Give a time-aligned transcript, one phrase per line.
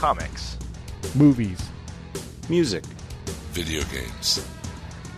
[0.00, 0.56] comics,
[1.14, 1.60] movies,
[2.48, 2.82] music,
[3.52, 4.42] video games,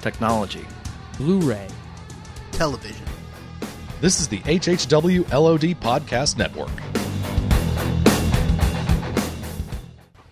[0.00, 0.66] technology,
[1.18, 1.68] Blu-ray,
[2.50, 3.06] television.
[4.00, 6.72] This is the HHW LOD Podcast Network.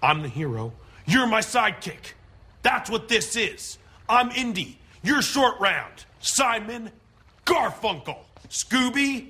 [0.03, 0.73] I'm the hero.
[1.07, 2.15] You're my sidekick.
[2.63, 3.79] That's what this is.
[4.09, 4.81] I'm Indy.
[5.05, 6.07] You're short round.
[6.19, 6.91] Simon
[7.47, 8.19] Garfunkel.
[8.49, 9.29] Scooby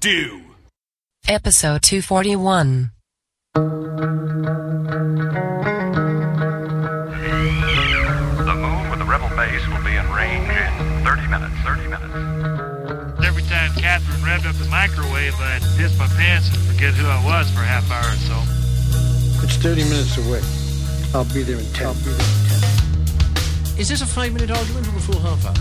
[0.00, 0.42] Doo.
[1.28, 2.90] Episode 241.
[3.54, 3.60] The
[8.56, 11.54] moon with the rebel base will be in range in 30 minutes.
[11.60, 13.20] 30 minutes.
[13.22, 17.22] Every time Catherine revved up the microwave, I'd piss my pants and forget who I
[17.26, 18.40] was for a half hour or so.
[19.44, 20.40] It's 30 minutes away.
[21.12, 21.86] I'll be there in 10.
[21.88, 22.18] I'll be there in
[23.68, 23.78] 10.
[23.78, 25.52] Is this a five minute argument or a full half hour?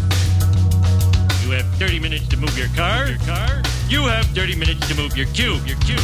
[1.43, 3.07] You have 30 minutes to move your car.
[3.09, 3.61] Your car.
[3.89, 5.67] You have 30 minutes to move your cube.
[5.67, 5.99] Your cube.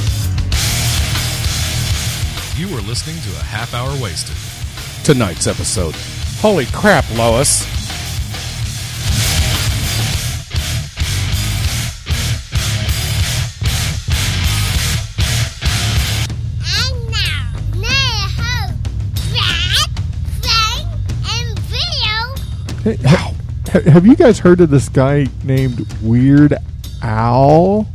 [2.58, 4.36] You are listening to a half hour wasted.
[5.06, 5.94] tonight's episode.
[6.42, 7.64] Holy crap, Lois.
[16.66, 18.74] And now, Neho,
[19.32, 19.92] Brad,
[20.42, 20.88] Frank,
[21.30, 23.04] and Video.
[23.04, 23.34] Wow.
[23.92, 26.56] Have you guys heard of this guy named Weird
[27.04, 27.88] Al?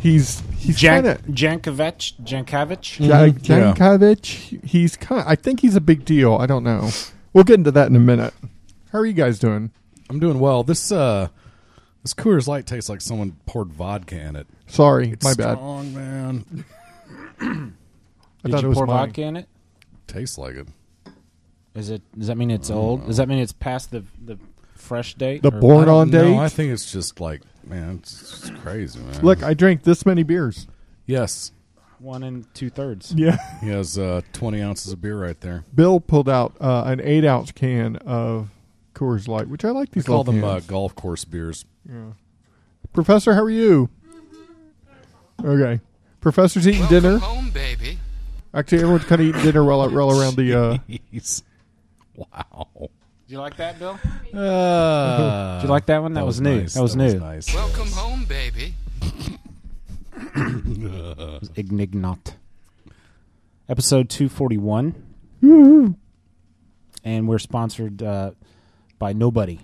[0.00, 2.98] He's he's Jan- kind of Jankovic, Jankovic.
[3.42, 4.64] Jankovic.
[4.64, 5.24] He's kind.
[5.26, 6.34] I think he's a big deal.
[6.34, 6.90] I don't know.
[7.32, 8.34] We'll get into that in a minute.
[8.92, 9.70] How are you guys doing?
[10.08, 10.62] I'm doing well.
[10.62, 11.28] This uh
[12.02, 14.46] this Coors Light tastes like someone poured vodka in it.
[14.68, 15.54] Sorry, It's my bad.
[15.56, 16.64] strong, man.
[17.40, 17.44] I
[18.44, 19.06] Did thought you it was pour mine.
[19.08, 19.48] vodka in it?
[20.06, 20.68] Tastes like it.
[21.74, 22.00] Is it?
[22.16, 23.06] Does that mean it's old?
[23.06, 24.38] Does that mean it's past the the
[24.76, 25.42] fresh date?
[25.42, 26.22] The born on know.
[26.22, 26.36] date.
[26.38, 29.20] I think it's just like man, it's, it's crazy, man.
[29.22, 30.66] Look, I drank this many beers.
[31.06, 31.52] yes,
[31.98, 33.12] one and two thirds.
[33.16, 33.36] Yeah.
[33.60, 35.64] he has uh, 20 ounces of beer right there.
[35.74, 38.50] Bill pulled out uh, an eight ounce can of
[38.94, 40.04] Coors Light, which I like We these.
[40.04, 40.66] call little them uh, cans.
[40.66, 41.64] golf course beers.
[41.88, 42.12] Yeah.
[42.92, 43.88] Professor, how are you?
[45.44, 45.80] Okay.
[46.20, 47.18] Professor's eating dinner.
[47.18, 47.98] home, baby.
[48.54, 50.54] Actually, everyone's kind of eating dinner while I roll around the.
[50.58, 50.78] Uh,
[51.12, 51.42] Jeez.
[52.14, 52.68] Wow.
[52.76, 52.88] Do
[53.28, 53.98] you like that, Bill?
[54.34, 56.14] Uh, Did you like that one?
[56.14, 56.62] That, was, new.
[56.62, 56.74] nice.
[56.74, 57.18] That was new.
[57.18, 57.54] nice.
[57.54, 58.74] Welcome home, baby.
[61.56, 62.36] Ignignokt.
[63.68, 64.94] Episode two forty one,
[65.42, 68.30] and we're sponsored uh,
[68.98, 69.58] by nobody.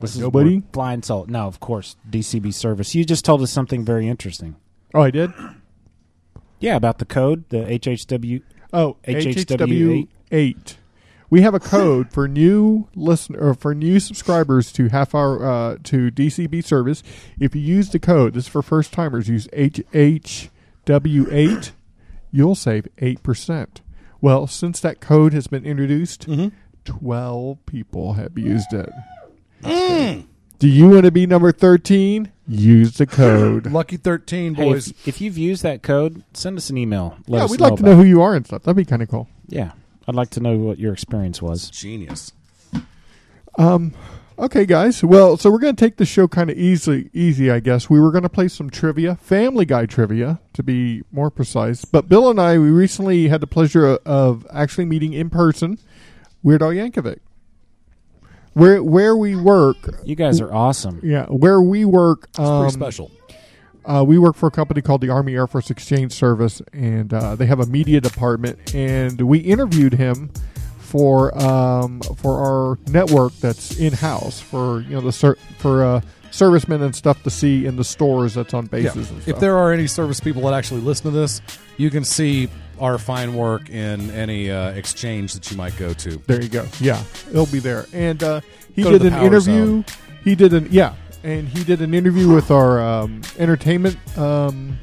[0.00, 0.58] This is nobody?
[0.58, 1.28] we're Flying Salt.
[1.28, 2.94] No, of course, DCB service.
[2.94, 4.56] You just told us something very interesting.
[4.94, 5.32] oh, I did.
[6.60, 8.42] Yeah, about the code, the HHW.
[8.72, 10.76] Oh, HHW HHW eight.
[11.32, 15.78] We have a code for new listen or for new subscribers to half hour uh,
[15.84, 17.02] to DCB service.
[17.40, 19.30] If you use the code, this is for first timers.
[19.30, 21.72] Use HHW eight,
[22.30, 23.80] you'll save eight percent.
[24.20, 26.28] Well, since that code has been introduced,
[26.84, 28.90] twelve people have used it.
[30.58, 32.30] Do you want to be number thirteen?
[32.46, 33.66] Use the code.
[33.72, 34.88] Lucky 13, Hey, boys.
[34.88, 37.16] if, if you've used that code, send us an email.
[37.26, 38.64] Let yeah, us we'd know like to about know who you are and stuff.
[38.64, 39.28] That'd be kind of cool.
[39.46, 39.72] Yeah,
[40.08, 41.70] I'd like to know what your experience was.
[41.70, 42.32] Genius.
[43.58, 43.92] Um,
[44.38, 45.04] okay, guys.
[45.04, 47.88] Well, so we're going to take the show kind of easy, easy, I guess.
[47.90, 51.84] We were going to play some trivia, Family Guy trivia, to be more precise.
[51.84, 55.78] But Bill and I, we recently had the pleasure of, of actually meeting in person
[56.42, 57.18] Weird Al Yankovic.
[58.54, 61.00] Where where we work, You guys are awesome.
[61.02, 63.10] yeah, where we work, It's um, pretty special.
[63.84, 67.34] Uh, we work for a company called the Army Air Force Exchange Service, and uh,
[67.36, 68.74] they have a media department.
[68.74, 70.30] And we interviewed him
[70.78, 76.00] for um, for our network that's in house for you know the ser- for uh,
[76.30, 78.68] servicemen and stuff to see in the stores that's on Yeah.
[78.70, 79.10] bases.
[79.10, 81.40] And If there are any service people that actually listen to this,
[81.76, 82.48] you can see
[82.80, 86.16] our fine work in any uh, exchange that you might go to.
[86.26, 86.66] There you go.
[86.80, 87.86] Yeah, it'll be there.
[87.92, 88.40] And uh,
[88.74, 89.66] he Go did the an interview.
[89.66, 89.84] zone.
[90.24, 94.78] He did an yeah, and he did an interview with our um, entertainment um,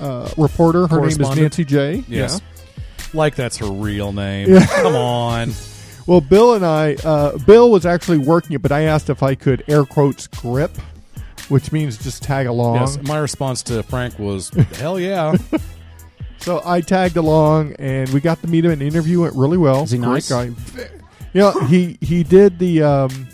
[0.00, 0.86] uh, reporter.
[0.86, 1.40] Her name is Correspondent?
[1.40, 2.04] Nancy J.
[2.08, 2.40] Yes.
[2.40, 3.04] Yeah.
[3.12, 4.50] Like that's her real name.
[4.50, 4.66] Yeah.
[4.66, 5.52] Come on.
[6.06, 9.34] Well, Bill and I, uh, Bill was actually working it, but I asked if I
[9.34, 10.76] could air quotes grip,
[11.48, 12.74] which means just tag along.
[12.76, 15.34] Yes, my response to Frank was, "Hell yeah!"
[16.40, 18.72] So I tagged along, and we got to meet him.
[18.72, 19.84] And the interview went really well.
[19.84, 20.28] Is he Great nice?
[20.28, 20.44] guy.
[20.44, 23.26] You know, he he did the um,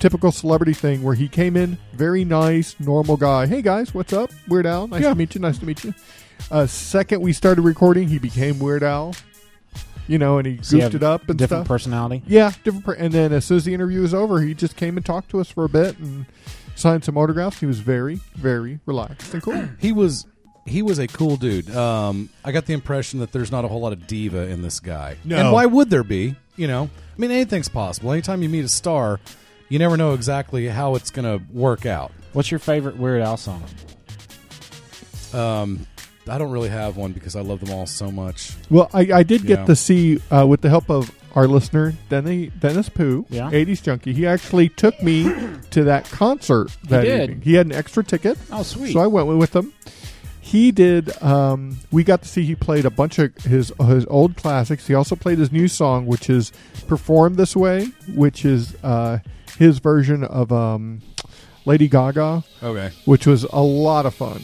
[0.00, 3.46] typical celebrity thing where he came in very nice, normal guy.
[3.46, 4.30] Hey guys, what's up?
[4.48, 5.10] Weird Al, nice Yeah.
[5.10, 5.40] to meet you.
[5.40, 5.94] Nice to meet you.
[6.50, 9.14] Uh, second we started recording, he became Weird Al.
[10.08, 11.68] You know, and he he goofed it up and different stuff.
[11.68, 12.22] personality.
[12.26, 12.84] Yeah, different.
[12.84, 15.28] Per- and then as soon as the interview was over, he just came and talked
[15.30, 16.26] to us for a bit and
[16.74, 17.60] signed some autographs.
[17.60, 19.68] He was very, very relaxed and cool.
[19.78, 20.26] he was
[20.66, 21.70] he was a cool dude.
[21.76, 24.80] Um, I got the impression that there's not a whole lot of diva in this
[24.80, 25.16] guy.
[25.24, 25.36] No.
[25.36, 26.34] And why would there be?
[26.56, 28.10] You know, I mean, anything's possible.
[28.10, 29.20] Anytime you meet a star,
[29.70, 32.12] you never know exactly how it's going to work out.
[32.34, 33.64] What's your favorite Weird Al song?
[35.32, 35.86] Um,
[36.28, 38.52] I don't really have one because I love them all so much.
[38.68, 39.64] Well, I, I did get Yeah.
[39.66, 43.50] to see uh, with the help of our listener Denny, Dennis Pooh, Yeah.
[43.50, 44.12] 80s junkie.
[44.12, 45.24] He actually took me
[45.70, 47.22] to that concert that did?
[47.30, 47.42] evening.
[47.42, 48.36] He had an extra ticket.
[48.52, 48.92] Oh, sweet.
[48.92, 49.72] So I went with him.
[50.40, 51.10] He did.
[51.22, 54.84] Um, we got to see he played a bunch of his his old classics.
[54.88, 56.50] He also played his new song, which is
[56.88, 57.86] "Performed This Way,"
[58.16, 59.18] which is uh,
[59.60, 61.02] his version of um,
[61.66, 62.42] Lady Gaga.
[62.62, 62.90] Okay.
[63.04, 64.40] which was a lot of fun.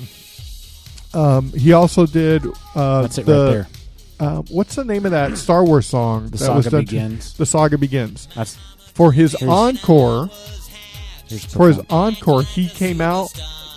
[1.14, 2.44] Um, he also did.
[2.74, 3.68] Uh, That's it the, right there.
[4.20, 6.28] Uh, what's the name of that Star Wars song?
[6.28, 7.34] The that was Saga done- Begins.
[7.34, 8.28] The saga begins.
[8.34, 8.56] That's
[8.94, 10.28] For his encore,
[11.48, 13.28] for his encore, he came out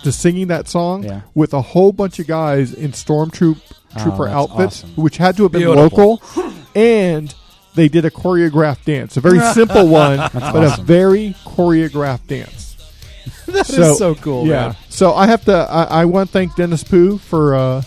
[0.02, 1.20] to singing that song Yeah.
[1.34, 3.58] with a whole bunch of guys in stormtroop
[3.96, 4.94] Oh, trooper that's outfits, awesome.
[5.02, 6.20] which had to have been Beautiful.
[6.34, 7.34] local, and
[7.74, 10.80] they did a choreographed dance, a very simple one, but awesome.
[10.82, 12.66] a very choreographed dance.
[13.46, 14.68] That is so, cool, Yeah.
[14.68, 14.76] man.
[14.90, 15.52] So I have to.
[15.52, 17.82] I, I want to thank Dennis Pooh for uh,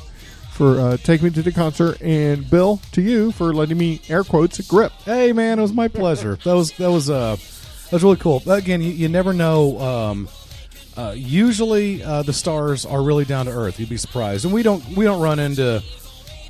[0.51, 4.23] for uh, taking me to the concert, and Bill to you for letting me air
[4.25, 4.91] quotes grip.
[5.05, 6.37] Hey, man, it was my pleasure.
[6.43, 8.43] That was that was uh that was really cool.
[8.49, 9.79] Again, you, you never know.
[9.79, 10.27] Um,
[10.97, 13.79] uh, usually, uh, the stars are really down to earth.
[13.79, 15.81] You'd be surprised, and we don't we don't run into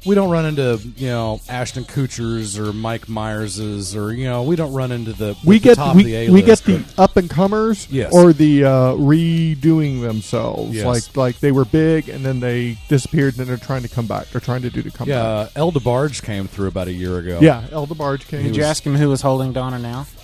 [0.05, 4.55] we don't run into you know Ashton Kutcher's or Mike Myers's or you know we
[4.55, 6.83] don't run into the We the get top we, of the A we get the
[6.97, 8.13] up and comers, Yes.
[8.13, 10.73] or the uh, redoing themselves.
[10.75, 10.85] Yes.
[10.85, 14.07] Like like they were big and then they disappeared, and then they're trying to come
[14.07, 14.29] back.
[14.29, 15.07] They're trying to do the comeback.
[15.15, 15.23] yeah.
[15.23, 17.39] Uh, El DeBarge came through about a year ago.
[17.41, 18.44] Yeah, El DeBarge came.
[18.44, 20.05] Did you ask him who was holding Donna now?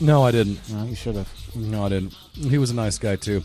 [0.00, 0.66] No, I didn't.
[0.70, 1.28] No, you should have.
[1.54, 2.12] No, I didn't.
[2.34, 3.42] He was a nice guy too.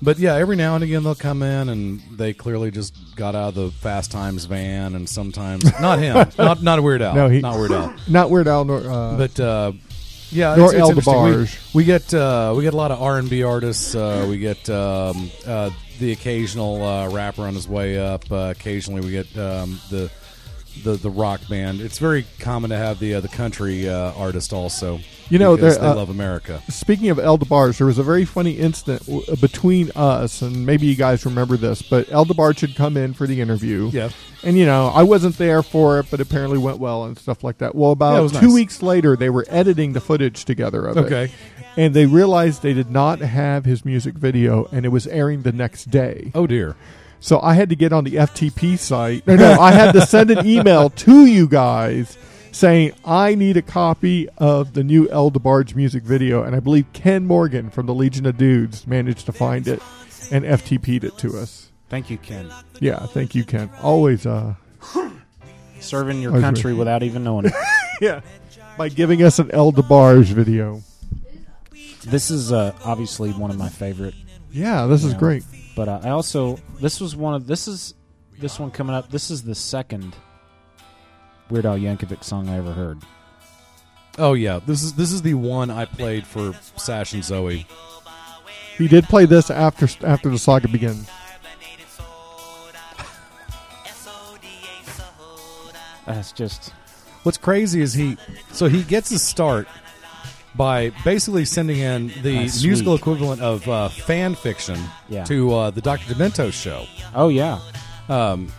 [0.00, 3.48] But yeah, every now and again they'll come in and they clearly just got out
[3.48, 7.40] of the Fast Times van, and sometimes not him, not not Weird Al, No, he-
[7.40, 9.72] not Weird Al, Not Weird Al, nor uh, but uh,
[10.30, 11.22] yeah, Nor it's, it's El interesting.
[11.22, 11.74] We, DeBarge.
[11.74, 13.94] we get uh, we get a lot of R and B artists.
[13.94, 18.30] Uh, we get um, uh, the occasional uh, rapper on his way up.
[18.32, 20.10] Uh, occasionally, we get um, the.
[20.84, 21.80] The, the rock band.
[21.80, 25.00] It's very common to have the uh, the country uh, artist also.
[25.28, 26.60] You know, they uh, love America.
[26.68, 30.86] Speaking of El DeBarge, there was a very funny incident w- between us, and maybe
[30.86, 33.90] you guys remember this, but El DeBarge had come in for the interview.
[33.92, 34.10] Yeah.
[34.42, 37.58] And, you know, I wasn't there for it, but apparently went well and stuff like
[37.58, 37.74] that.
[37.74, 38.54] Well, about was two nice.
[38.54, 41.04] weeks later, they were editing the footage together of it.
[41.04, 41.32] Okay.
[41.76, 45.52] And they realized they did not have his music video, and it was airing the
[45.52, 46.32] next day.
[46.34, 46.76] Oh dear.
[47.22, 49.24] So I had to get on the FTP site.
[49.28, 52.18] No, no, I had to send an email to you guys
[52.50, 56.86] saying I need a copy of the new El DeBarge music video, and I believe
[56.92, 59.80] Ken Morgan from the Legion of Dudes managed to find it
[60.32, 61.70] and FTP'd it to us.
[61.88, 62.50] Thank you, Ken.
[62.80, 63.70] Yeah, thank you, Ken.
[63.80, 64.54] Always, uh,
[65.78, 67.52] Serving your Always country with- without even knowing it.
[68.00, 68.20] yeah,
[68.76, 70.82] by giving us an El DeBarge video.
[72.04, 74.14] This is uh, obviously one of my favorite.
[74.50, 75.44] Yeah, this you is great.
[75.74, 77.94] But uh, I also this was one of this is
[78.38, 79.10] this one coming up.
[79.10, 80.14] This is the second
[81.50, 82.98] Weird Al Yankovic song I ever heard.
[84.18, 87.66] Oh yeah, this is this is the one I played for Sash and Zoe.
[88.76, 91.08] He did play this after after the saga begins.
[96.06, 96.72] That's just
[97.22, 98.16] What's crazy is he
[98.50, 99.68] so he gets his start
[100.54, 103.00] by basically sending in the That's musical sweet.
[103.02, 104.78] equivalent of uh, fan fiction
[105.08, 105.24] Yeah.
[105.24, 106.12] to uh, the Dr.
[106.14, 106.86] Demento show.
[107.14, 107.58] oh yeah.
[108.08, 108.52] Um,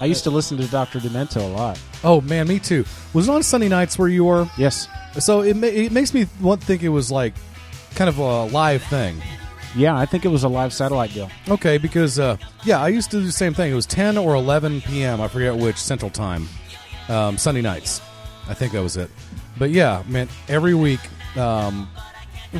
[0.00, 1.80] I used to listen to Doctor Demento a lot.
[2.02, 2.84] oh man, me too.
[3.14, 4.48] Was it on Sunday nights where you were?
[4.58, 4.88] Yes.
[5.20, 7.34] So it ma- it makes me want think it was like
[7.94, 9.16] kind of a live thing.
[9.76, 11.30] Yeah, I think it was a live satellite deal.
[11.48, 13.70] Okay, because uh, yeah, I used to do the same thing.
[13.70, 15.20] It was ten or eleven p.m.
[15.20, 16.48] I forget which Central Time,
[17.08, 18.00] um, Sunday nights.
[18.48, 19.10] I think that was it.
[19.58, 21.00] But yeah, man, every week,
[21.36, 21.88] um,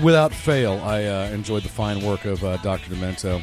[0.02, 3.42] without fail, I uh, enjoyed the fine work of uh, Doctor Demento.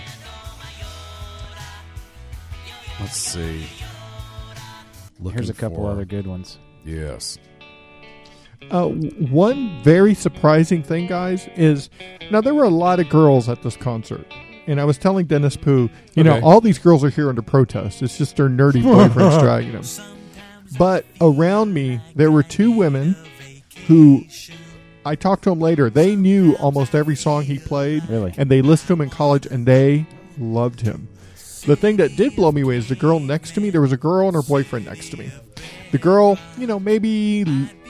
[2.99, 3.65] Let's see.
[5.19, 6.57] Looking Here's a couple for- other good ones.
[6.85, 7.37] Yes.
[8.71, 11.89] Uh, one very surprising thing, guys, is
[12.29, 14.25] now there were a lot of girls at this concert.
[14.67, 16.45] And I was telling Dennis Pooh, you know, Okay.
[16.45, 18.03] all these girls are here under protest.
[18.03, 19.83] It's just their nerdy boyfriends dragging them.
[20.77, 23.15] But around me, there were two women
[23.89, 24.23] who
[25.03, 25.89] I talked to them later.
[25.89, 28.07] They knew almost every song he played.
[28.07, 28.33] Really?
[28.37, 30.05] And they listened to him in college and they
[30.37, 31.09] loved him.
[31.65, 33.71] The thing that did blow me away is the girl next to me.
[33.71, 35.31] There was a girl and her boyfriend next to me.
[35.91, 37.43] The girl, you know, maybe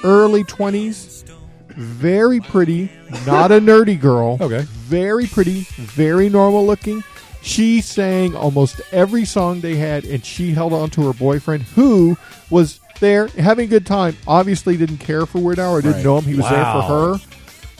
[0.03, 1.29] early 20s,
[1.75, 2.89] very pretty,
[3.27, 4.37] not a nerdy girl.
[4.39, 4.61] Okay.
[4.61, 7.03] Very pretty, very normal looking.
[7.41, 12.17] She sang almost every song they had, and she held on to her boyfriend, who
[12.49, 14.15] was there having a good time.
[14.27, 16.03] Obviously, didn't care for Weird Al or didn't Right.
[16.05, 16.25] know him.
[16.25, 16.51] He was Wow.
[16.51, 17.25] there for her.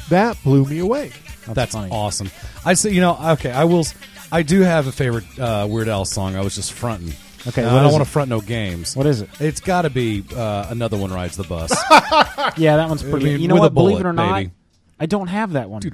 [0.10, 1.12] That blew me away.
[1.48, 2.30] That's, awesome.
[2.66, 3.80] I say, you know, okay, I will.
[3.80, 3.96] s-
[4.32, 6.36] I do have a favorite uh, Weird Al song.
[6.36, 7.14] I was just fronting.
[7.48, 8.06] Okay, what I don't is want it?
[8.06, 8.96] to front no games.
[8.96, 9.30] What is it?
[9.40, 11.72] It's got to be uh, another one rides the bus.
[12.58, 13.28] Yeah, that one's pretty.
[13.28, 13.68] I mean, you know with what?
[13.68, 14.52] a Believe it or not, baby.
[15.00, 15.82] I don't have that one.
[15.82, 15.92] Can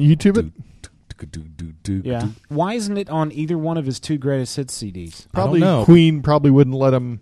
[0.00, 2.04] you YouTube it?
[2.04, 2.28] Yeah.
[2.48, 5.26] Why isn't it on either one of his two greatest hits CDs?
[5.32, 7.20] Probably Queen probably wouldn't let him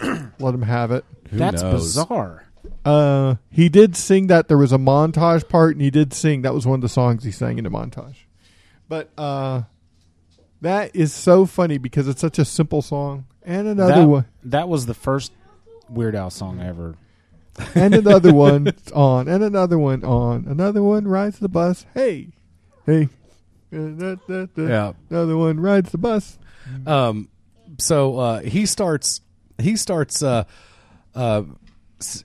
[0.38, 1.04] let him have it.
[1.32, 2.44] That's bizarre.
[2.84, 6.54] Uh, he did sing that there was a montage part, and he did sing that
[6.54, 8.16] was one of the songs he sang in the montage.
[8.88, 9.62] But uh,
[10.60, 13.26] that is so funny because it's such a simple song.
[13.42, 15.32] And another that, one, That was the first
[15.88, 16.94] Weird Al song ever.
[17.74, 21.86] and another one on, and another one on, another one rides the bus.
[21.94, 22.28] Hey,
[22.84, 23.08] hey.
[23.72, 24.92] Yeah.
[25.10, 26.38] another one rides the bus.
[26.86, 27.28] Um,
[27.78, 29.20] so uh, he starts.
[29.58, 30.44] He starts uh,
[31.14, 31.42] uh,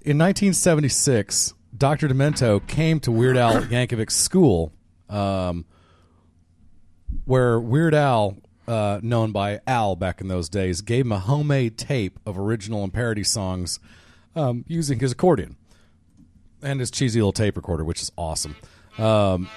[0.03, 1.53] in 1976.
[1.77, 2.09] Dr.
[2.09, 4.73] Demento came to Weird Al Yankovic's school,
[5.09, 5.65] um,
[7.25, 11.77] where Weird Al, uh, known by Al back in those days, gave him a homemade
[11.77, 13.79] tape of original and parody songs
[14.35, 15.55] um, using his accordion
[16.61, 18.55] and his cheesy little tape recorder, which is awesome.
[18.97, 19.49] Um,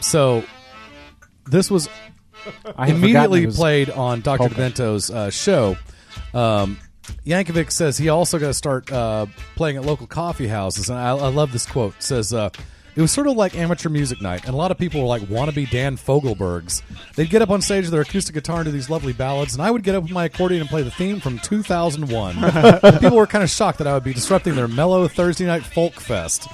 [0.00, 0.44] so
[1.46, 1.88] this was
[2.76, 4.38] I immediately was played on Dr.
[4.38, 4.54] polka.
[4.54, 5.76] Demento's uh, show.
[6.32, 6.78] Um,
[7.26, 11.10] Yankovic says he also got to start uh, playing at local coffee houses, and I,
[11.10, 11.94] I love this quote.
[11.96, 12.50] It says uh,
[12.96, 15.22] it was sort of like amateur music night, and a lot of people were like
[15.22, 16.82] wannabe Dan Fogelbergs.
[17.16, 19.62] They'd get up on stage with their acoustic guitar and do these lovely ballads, and
[19.62, 22.34] I would get up with my accordion and play the theme from 2001.
[23.00, 25.94] People were kind of shocked that I would be disrupting their mellow Thursday night folk
[25.94, 26.48] fest.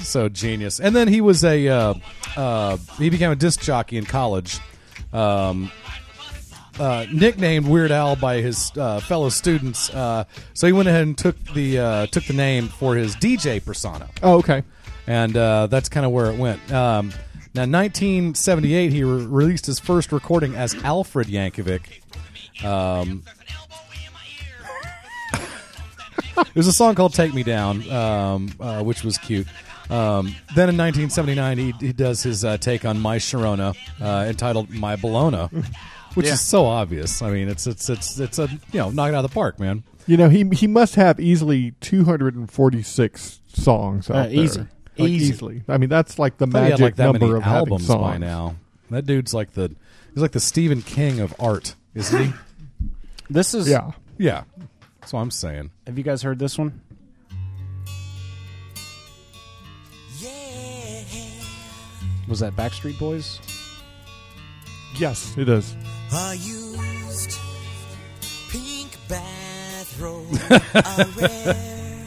[0.00, 0.80] So genius.
[0.80, 1.94] And then he was a uh,
[2.36, 4.60] uh, he became a disc jockey in college.
[5.12, 5.70] Um,
[6.78, 11.16] uh, nicknamed Weird Al by his uh, fellow students, uh, so he went ahead and
[11.16, 14.08] took the uh, took the name for his DJ persona.
[14.22, 14.62] Oh, okay.
[15.06, 16.60] and uh, that's kind of where it went.
[16.72, 17.12] Um,
[17.54, 22.02] now, 1978, he re- released his first recording as Alfred Yankovic.
[22.64, 23.22] Um,
[26.54, 29.46] there's a song called "Take Me Down," um, uh, which was cute.
[29.90, 34.70] Um, then in 1979, he, he does his uh, take on "My Sharona," uh, entitled
[34.70, 35.48] "My Bologna,"
[36.14, 36.32] which Yeah.
[36.34, 37.22] is so obvious.
[37.22, 39.58] I mean, it's it's it's it's a you know knock it out of the park,
[39.60, 39.82] man.
[40.06, 44.30] You know, he he must have easily 246 songs out Uh, there.
[44.32, 44.60] easy.
[44.60, 45.26] Like, Easy.
[45.26, 45.62] easily.
[45.68, 47.86] I mean, that's like the I thought he magic like number many of having albums
[47.86, 48.00] songs.
[48.00, 48.56] by now.
[48.90, 49.74] That dude's like the
[50.12, 52.32] he's like the Stephen King of art, isn't he?
[53.30, 53.90] This is Yeah.
[54.16, 54.44] yeah.
[55.00, 55.70] That's what I'm saying.
[55.86, 56.80] Have you guys heard this one?
[60.18, 61.04] Yeah.
[62.26, 63.38] Was that Backstreet Boys?
[64.96, 65.76] Yes, it is.
[66.12, 67.38] I used
[68.50, 70.26] pink bathrobe,
[70.74, 72.04] a rare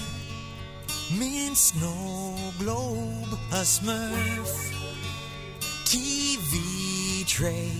[1.18, 4.74] mint snow globe, a Smurf
[5.86, 7.72] TV tray.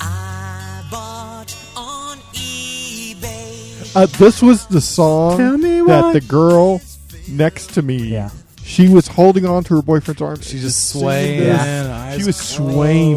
[0.00, 3.94] I bought on eBay.
[3.96, 6.80] Uh, this was the song Tell me that the girl
[7.28, 7.96] next to me.
[7.98, 8.30] Yeah.
[8.64, 10.40] She was holding on to her boyfriend's arm.
[10.40, 11.60] She's just swaying, this.
[11.60, 13.16] eyes She was swaying.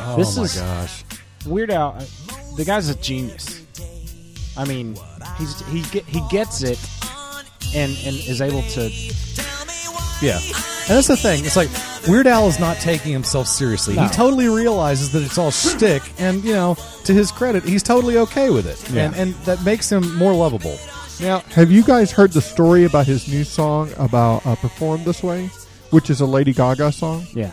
[0.00, 1.04] Oh This my is- gosh.
[1.46, 2.04] Weird Al, uh,
[2.56, 3.62] the guy's a genius.
[4.56, 4.96] I mean,
[5.38, 6.78] he's he get, he gets it,
[7.74, 8.90] and and is able to.
[10.22, 10.38] Yeah.
[10.88, 11.44] And that's the thing.
[11.44, 11.68] It's like
[12.08, 13.96] Weird Al is not taking himself seriously.
[13.96, 14.04] No.
[14.04, 18.16] He totally realizes that it's all shtick, and you know, to his credit, he's totally
[18.18, 19.06] okay with it, Yeah.
[19.06, 20.78] and and that makes him more lovable.
[21.20, 25.22] Now, have you guys heard the story about his new song about uh, "Perform This
[25.22, 25.50] Way,"
[25.90, 27.26] which is a Lady Gaga song?
[27.34, 27.50] Yeah.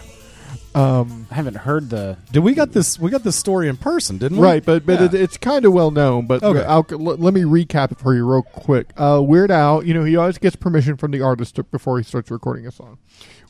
[0.75, 2.17] Um, I haven't heard the.
[2.31, 2.97] Did we got this?
[2.97, 4.43] We got this story in person, didn't we?
[4.43, 5.05] Right, but but Yeah.
[5.05, 6.25] it, it's kind of well known.
[6.25, 6.63] But Okay.
[6.63, 8.91] I'll, let, let me recap it for you real quick.
[8.97, 12.03] Uh, Weird Al, you know, he always gets permission from the artist to, before he
[12.03, 12.97] starts recording a song.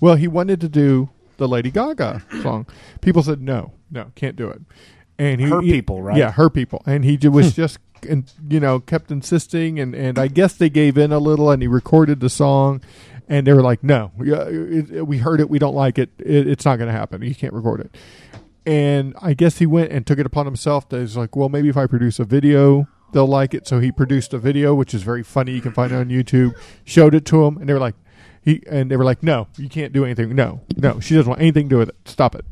[0.02, 2.68] Well, he wanted to do the Lady Gaga song.
[3.02, 4.62] People said no, no, can't do it.
[5.18, 6.18] And he, Her he- people, right?
[6.18, 6.82] Yeah, her people.
[6.86, 7.78] And he ju- was just,
[8.10, 11.62] and you know, kept insisting, and and I guess they gave in a little, and
[11.62, 12.82] he recorded the song.
[13.28, 15.50] And they were like, "No, we heard it.
[15.50, 16.12] We don't like it.
[16.20, 17.22] it it's not going to happen.
[17.22, 17.96] You can't record it."
[18.66, 20.88] And I guess he went and took it upon himself.
[20.90, 23.68] That he's like, well, maybe if I produce a video, they'll like it.
[23.68, 25.52] So he produced a video, which is very funny.
[25.54, 26.56] You can find it on YouTube.
[26.86, 27.96] Showed it to him, and they were like,
[28.42, 30.36] he and they were like, no, you can't do anything.
[30.36, 31.96] No, no, she doesn't want anything to do with it.
[32.06, 32.46] Stop it.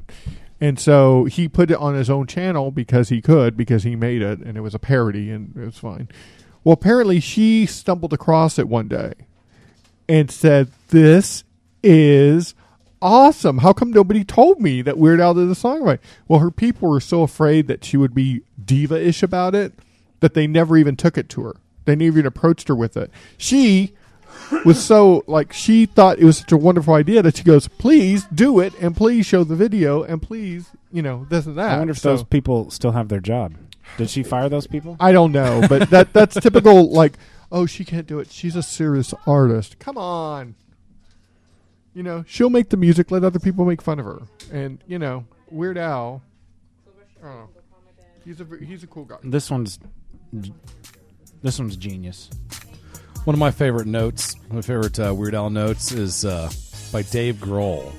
[0.59, 4.21] And so he put it on his own channel because he could, because he made
[4.21, 6.07] it, and it was a parody, and it was fine.
[6.63, 9.13] Well, apparently she stumbled across it one day
[10.11, 11.43] and said, "This
[11.83, 12.53] is
[13.01, 13.59] awesome.
[13.59, 15.99] How come nobody told me that Weird Al did a song right?
[16.27, 19.73] Well, her people were so afraid that she would be diva ish about it
[20.19, 21.55] that they never even took it to her.
[21.85, 23.09] They never even approached her with it.
[23.37, 23.93] She
[24.65, 28.25] was so like she thought it was such a wonderful idea that she goes, "Please
[28.33, 31.77] do it, and please show the video, and please, you know, this and that." I
[31.79, 33.53] wonder if So- those people still have their job.
[33.97, 34.95] Did she fire those people?
[34.99, 36.91] I don't know, but that that's typical.
[36.93, 37.13] Like,
[37.51, 38.31] oh, she can't do it.
[38.31, 39.79] She's a serious artist.
[39.79, 40.55] Come on.
[41.93, 43.11] You know, she'll make the music.
[43.11, 44.21] Let other people make fun of her.
[44.51, 46.21] And you know, Weird Al.
[47.23, 47.49] Oh,
[48.23, 49.17] he's a he's a cool guy.
[49.23, 49.77] This one's
[51.41, 52.29] this one's genius.
[53.25, 56.49] One of my favorite notes, my favorite uh, Weird Al notes, is uh,
[56.91, 57.93] by Dave Grohl,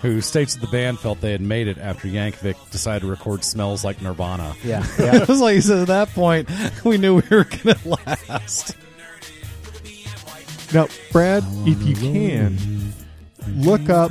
[0.00, 3.44] who states that the band felt they had made it after Yankovic decided to record
[3.44, 5.78] "Smells Like Nirvana." Yeah, it was like he said.
[5.80, 6.48] At that point,
[6.84, 8.76] we knew we were going to last.
[10.74, 12.92] Now, Brad, if you can,
[13.56, 14.10] look up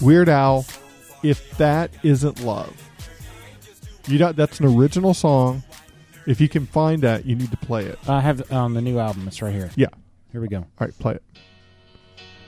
[0.00, 0.64] Weird Al.
[1.22, 2.76] If that isn't love,
[4.06, 5.62] you know that's an original song.
[6.26, 7.98] If you can find that, you need to play it.
[8.08, 9.26] I have on the new album.
[9.28, 9.70] It's right here.
[9.76, 9.88] Yeah.
[10.32, 10.58] Here we go.
[10.58, 11.22] All right, play it.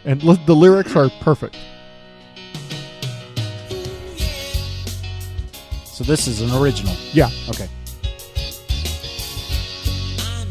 [0.04, 1.56] And li- the lyrics are perfect.
[5.96, 6.94] So this is an original.
[7.14, 7.30] Yeah.
[7.48, 7.70] Okay.
[10.20, 10.50] I'm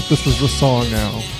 [0.00, 1.39] if this is the song now.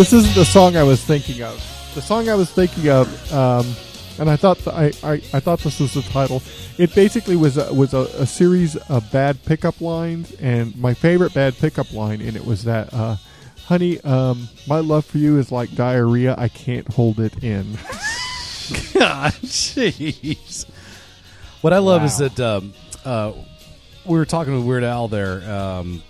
[0.00, 1.56] This isn't the song I was thinking of.
[1.94, 3.66] The song I was thinking of, um,
[4.18, 6.40] and I thought th- I, I I thought this was the title.
[6.78, 11.34] It basically was a, was a, a series of bad pickup lines, and my favorite
[11.34, 13.16] bad pickup line in it was that, uh,
[13.66, 16.34] "Honey, um, my love for you is like diarrhea.
[16.38, 17.74] I can't hold it in."
[18.94, 20.64] God, jeez.
[21.60, 22.72] What I love is that um,
[23.04, 23.32] uh,
[24.06, 26.02] we were talking with Weird Al there um,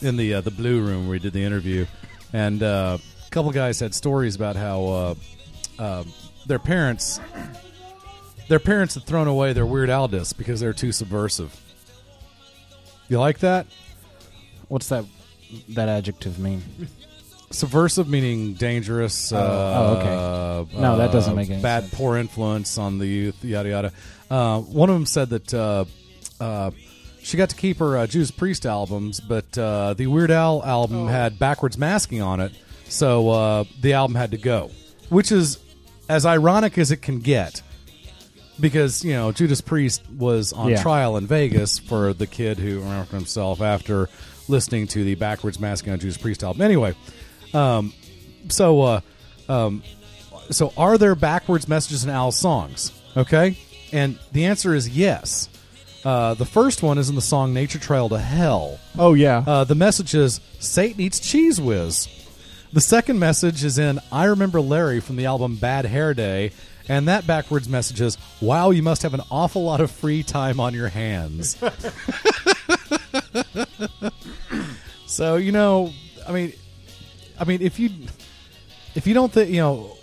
[0.00, 1.84] in the uh, the blue room where we did the interview,
[2.32, 2.96] and uh,
[3.38, 5.14] couple guys had stories about how uh,
[5.78, 6.04] uh,
[6.46, 7.20] their parents
[8.48, 11.54] their parents had thrown away their Weird Al discs because they're too subversive.
[13.08, 13.66] You like that?
[14.66, 15.04] What's that
[15.68, 16.62] that adjective mean?
[17.50, 19.32] Subversive meaning dangerous.
[19.32, 20.80] Oh, uh, oh, okay.
[20.80, 21.94] No, that doesn't make any bad, sense.
[21.94, 23.44] poor influence on the youth.
[23.44, 23.92] Yada yada.
[24.28, 25.84] Uh, one of them said that uh,
[26.40, 26.72] uh,
[27.22, 31.04] she got to keep her uh, Judas Priest albums, but uh, the Weird Al album
[31.04, 31.06] Oh.
[31.06, 32.52] had backwards masking on it,
[32.88, 34.70] so uh, the album had to go,
[35.08, 35.58] which is
[36.08, 37.62] as ironic as it can get.
[38.60, 40.82] Because you know Judas Priest was on Yeah.
[40.82, 44.08] trial in Vegas for the kid who for himself after
[44.48, 46.62] listening to the backwards masking on Judas Priest album.
[46.62, 46.96] Anyway,
[47.54, 47.92] um,
[48.48, 49.00] so uh,
[49.48, 49.84] um,
[50.50, 52.90] so are there backwards messages in Al's songs?
[53.16, 53.56] Okay,
[53.92, 55.48] and the answer is yes.
[56.04, 59.44] Uh, the first one is in the song "Nature Trail to Hell." Oh yeah.
[59.46, 62.08] Uh, the message is Satan eats Cheez Whiz.
[62.70, 66.52] The second message is in I Remember Larry from the album Bad Hair Day,
[66.86, 70.60] and that backwards message is Wow, you must have an awful lot of free time
[70.60, 71.56] on your hands.
[75.06, 75.94] so, you know,
[76.28, 76.52] I mean,
[77.40, 77.88] I mean, if you
[78.94, 79.96] if you don't think, you know,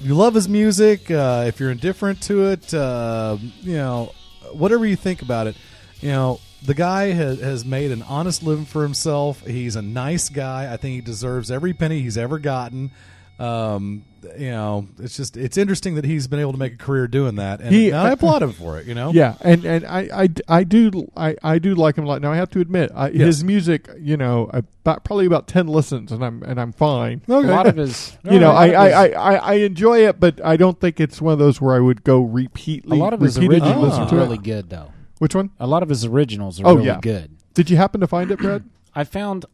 [0.00, 4.12] you love his music, uh, if you're indifferent to it, uh, you know,
[4.52, 5.54] whatever you think about it,
[6.00, 9.44] you know, the guy has, has made an honest living for himself.
[9.46, 10.72] He's a nice guy.
[10.72, 12.90] I think he deserves every penny he's ever gotten.
[13.38, 14.04] Um,
[14.36, 17.36] you know, it's just it's interesting that he's been able to make a career doing
[17.36, 18.86] that, and, He- and I applaud him for it.
[18.86, 22.08] You know, Yeah, and and I, I, I do I, I do like him a
[22.08, 22.20] lot.
[22.20, 23.26] Now I have to admit, I, Yes.
[23.26, 27.22] his music, you know, about probably about ten listens, and I'm and I'm fine.
[27.28, 30.08] A lot of his, you know, a I, lot I, his- I, I, I enjoy
[30.08, 32.98] it, but I don't think it's one of those where I would go repeatedly.
[32.98, 34.42] a lot of his repeatedly originals to really it.
[34.42, 34.90] good, though.
[35.18, 35.50] Which one?
[35.58, 37.36] A lot of his originals are Oh really yeah, good.
[37.54, 38.64] Did you happen to find it, Brad?
[38.94, 39.46] I found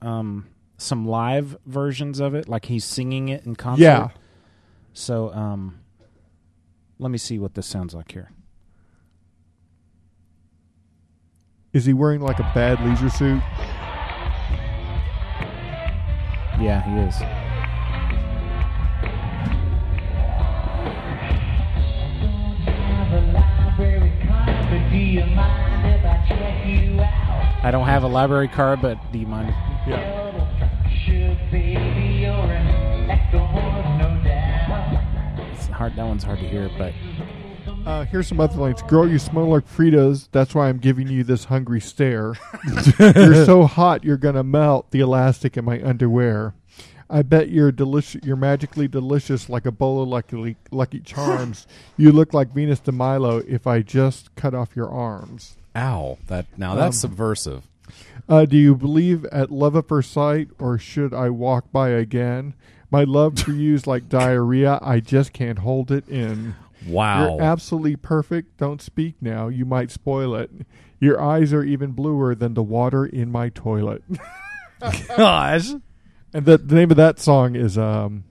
[0.00, 3.82] um, some live versions of it, like he's singing it in concert.
[3.82, 4.08] Yeah.
[4.92, 5.80] So, um,
[6.98, 8.30] let me see what this sounds like here.
[11.72, 13.40] Is he wearing like a bad leisure suit?
[16.60, 17.16] Yeah, he is.
[27.64, 29.48] I don't have a library card, but do you mind?
[29.86, 30.18] Yeah.
[35.52, 35.96] It's hard.
[35.96, 36.92] That one's hard to hear, but
[37.86, 38.80] Uh, here's some other lines.
[38.82, 40.28] Girl, you smell like Fritos.
[40.30, 42.34] That's why I'm giving you this hungry stare.
[42.98, 46.54] you're so hot, you're gonna melt the elastic in my underwear.
[47.12, 48.22] I bet you're delicious.
[48.24, 51.66] You're magically delicious, like a bowl of Lucky Lucky Charms.
[51.98, 55.56] you look like Venus de Milo if I just cut off your arms.
[55.76, 56.16] Ow!
[56.28, 57.62] That now that's Um, subversive.
[58.28, 62.54] Uh, do you believe at love at first sight, or should I walk by again?
[62.90, 64.78] My love for you is like diarrhea.
[64.82, 66.54] I just can't hold it in.
[66.86, 67.36] Wow.
[67.36, 68.56] You're absolutely perfect.
[68.56, 69.48] Don't speak now.
[69.48, 70.50] You might spoil it.
[71.00, 74.02] Your eyes are even bluer than the water in my toilet.
[75.16, 75.72] Gosh.
[76.34, 78.24] And the, the name of that song is um,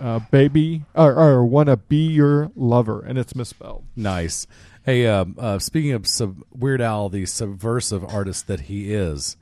[0.00, 3.84] uh, "Baby" or, or "Wanna Be Your Lover," and it's misspelled.
[3.96, 4.46] Nice.
[4.84, 9.36] Hey, um, uh, speaking of sub- Weird Al, the subversive artist that he is,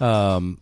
[0.00, 0.58] um,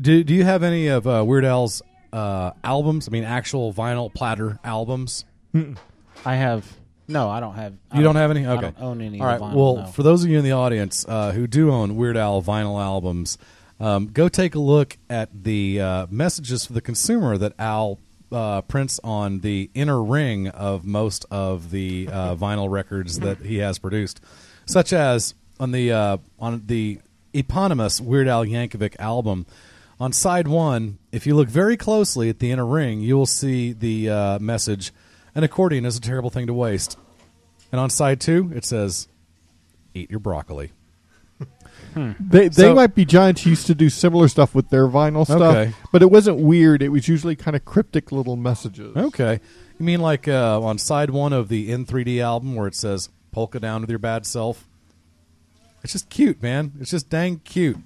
[0.00, 3.08] do do you have any of uh, Weird Al's uh, albums?
[3.08, 5.24] I mean, actual vinyl platter albums.
[6.24, 6.70] I have
[7.08, 7.28] no.
[7.28, 7.74] I don't have.
[7.90, 8.46] I You don't have any?
[8.46, 8.60] I Okay.
[8.62, 9.20] don't own any.
[9.20, 9.38] All of right.
[9.50, 9.86] the vinyl, well, no.
[9.92, 13.38] for those of you in the audience uh, who do own Weird Al vinyl albums,
[13.80, 17.98] um, go take a look at the uh, messages for the consumer that Al
[18.30, 23.58] uh, prints on the inner ring of most of the uh, vinyl records that he
[23.58, 24.20] has produced,
[24.66, 27.00] such as on the uh, on the
[27.32, 29.46] eponymous Weird Al Yankovic album.
[30.00, 33.72] On side one, if you look very closely at the inner ring, you will see
[33.72, 34.92] the uh, message
[35.34, 36.96] an accordion is a terrible thing to waste.
[37.70, 39.08] And on side two, it says,
[39.94, 40.72] eat your broccoli.
[41.94, 45.24] They they So- might be giants who used to do similar stuff with their vinyl
[45.24, 45.72] stuff, Okay.
[45.92, 46.82] but it wasn't weird.
[46.82, 48.96] It was usually kind of cryptic little messages.
[48.96, 49.40] Okay.
[49.78, 53.08] You mean like uh, on side one of the In 3-D album where it says,
[53.32, 54.66] polka down with your bad self?
[55.84, 56.72] It's just cute, man.
[56.80, 57.78] It's just dang cute.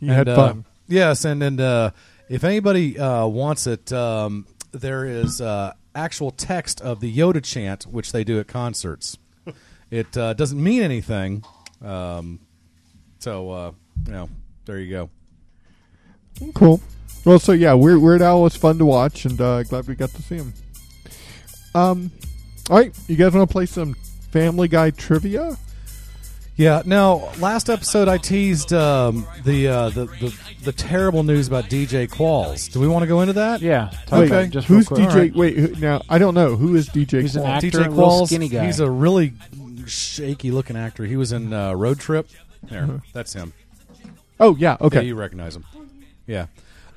[0.00, 0.64] You had uh, fun.
[0.88, 1.90] Yes, and and uh,
[2.28, 7.84] if anybody uh, wants it, um, there is uh, actual text of the Yoda chant,
[7.84, 9.16] which they do at concerts.
[9.92, 11.44] it uh, doesn't mean anything,
[11.84, 12.40] um,
[13.22, 13.72] so uh,
[14.06, 14.28] you know,
[14.64, 15.10] there you go.
[16.54, 16.80] Cool.
[17.24, 20.10] Well, so yeah, Weird, Weird Al was fun to watch, and uh, glad we got
[20.10, 20.52] to see him.
[21.74, 22.10] Um,
[22.68, 23.94] all right, you guys want to play some
[24.32, 25.56] Family Guy trivia?
[26.56, 26.82] Yeah.
[26.84, 32.08] Now, last episode I teased um, the, uh, the the the terrible news about DJ
[32.08, 32.70] Qualls.
[32.72, 33.60] Do we want to go into that?
[33.62, 33.90] Yeah.
[34.06, 34.88] talk Wait, about just who's.
[34.88, 35.08] DJ?
[35.10, 35.34] All right.
[35.34, 37.22] Wait, who, now I don't know who is DJ.
[37.22, 38.26] He's an actor, DJ little Qualls.
[38.26, 38.66] skinny guy.
[38.66, 39.32] He's a really
[39.86, 41.04] shaky looking actor.
[41.04, 42.28] He was in uh, Road Trip.
[42.68, 42.98] There, Uh-huh.
[43.12, 43.52] that's him.
[44.40, 44.96] Oh yeah, okay.
[44.98, 45.64] Yeah, you recognize him.
[46.26, 46.46] Yeah.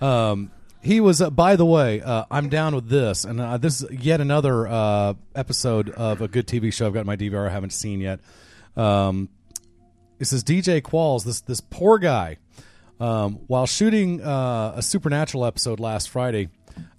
[0.01, 0.51] Um,
[0.81, 1.21] he was.
[1.21, 4.67] Uh, by the way, uh, I'm down with this, and uh, this is yet another
[4.67, 6.87] uh, episode of a good TV show.
[6.87, 7.47] I've got my DVR.
[7.47, 8.19] I haven't seen yet.
[8.77, 9.29] Um,
[10.19, 11.23] this is DJ Qualls.
[11.25, 12.37] This this poor guy.
[12.99, 16.49] Um, while shooting uh, a Supernatural episode last Friday,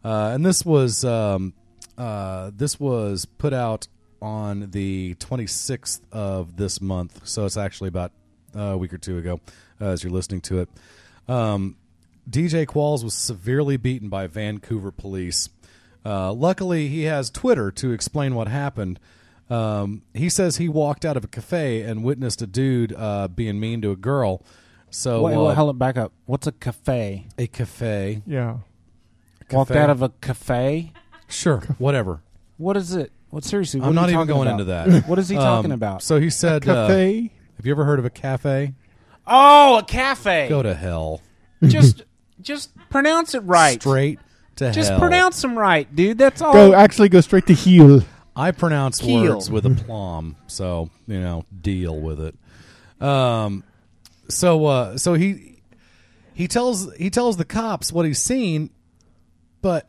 [0.05, 1.55] uh, and this was um,
[1.97, 3.89] uh, this was put out
[4.21, 8.13] on the 26th of this month, so it's actually about
[8.57, 9.41] a week or two ago
[9.81, 10.69] uh, as you're listening to it.
[11.29, 11.77] Um,
[12.29, 15.49] DJ Qualls was severely beaten by Vancouver police.
[16.05, 18.99] Uh, luckily, he has Twitter to explain what happened.
[19.49, 23.61] Um, he says he walked out of a cafe and witnessed a dude uh, being
[23.61, 24.43] mean to a girl.
[24.91, 26.13] So Wait, uh, wait, hold it back up.
[26.27, 27.27] What's a cafe?
[27.39, 28.23] a cafe.
[28.27, 28.59] Yeah.
[29.53, 30.93] Walked out of a cafe.
[31.29, 32.23] Sure, whatever.
[32.57, 33.13] What is it?
[33.31, 33.81] What seriously?
[33.81, 34.61] What I'm are not you even going about?
[34.61, 35.05] into that.
[35.09, 36.03] What is he Um, talking about?
[36.03, 37.33] So he said, uh, cafe?
[37.57, 38.75] "Have you ever heard of a cafe?
[39.27, 40.49] oh, a cafe.
[40.49, 41.21] Go to hell.
[41.65, 42.05] just,
[42.41, 43.81] just pronounce it right.
[43.81, 44.21] Straight
[44.57, 44.99] to Just hell.
[45.01, 46.19] pronounce them right, dude.
[46.19, 46.53] That's all.
[46.53, 48.03] Go actually go straight to heel.
[48.35, 49.35] I pronounce Keel.
[49.35, 52.35] words with aplomb, so you know, deal with it.
[53.03, 53.65] Um,
[54.29, 55.61] so uh, so he
[56.35, 58.71] he tells he tells the cops what he's seen,
[59.63, 59.89] but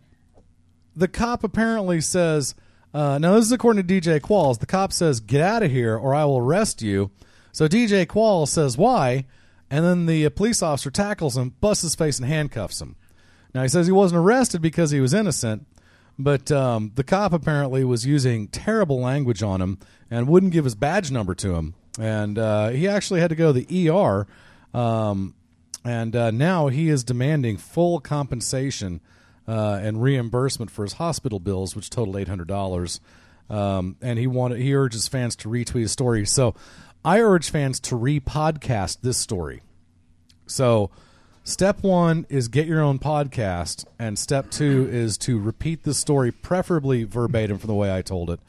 [0.96, 2.56] the cop apparently says,
[2.94, 4.60] uh, now this is according to DJ Qualls.
[4.60, 7.12] The cop says, "Get out of here, or I will arrest you."
[7.52, 9.26] So DJ Qualls says, "Why?"
[9.70, 12.96] And then the uh, police officer tackles him, busts his face, and handcuffs him.
[13.54, 15.66] Now he says he wasn't arrested because he was innocent,
[16.18, 19.80] but um, the cop apparently was using terrible language on him
[20.10, 23.52] and wouldn't give his badge number to him, and uh, he actually had to go
[23.52, 24.28] to the ER.
[24.78, 25.34] Um,
[25.84, 29.00] and uh, now he is demanding full compensation
[29.48, 33.00] uh, and reimbursement for his hospital bills, which totaled eight hundred dollars.
[33.50, 36.26] Um, and he wanted he urges fans to retweet his story.
[36.26, 36.56] So
[37.08, 39.62] I urge fans to repodcast this story.
[40.46, 40.92] So
[41.46, 46.34] step one is get your own podcast, and step two is to repeat the story,
[46.34, 48.42] preferably verbatim from the way I told it.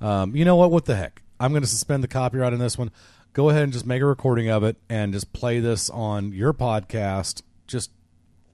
[0.00, 0.70] Um, you know what?
[0.70, 1.20] What the heck?
[1.38, 2.90] I'm going to suspend the copyright on this one.
[3.34, 6.54] Go ahead and just make a recording of it and just play this on your
[6.54, 7.90] podcast, just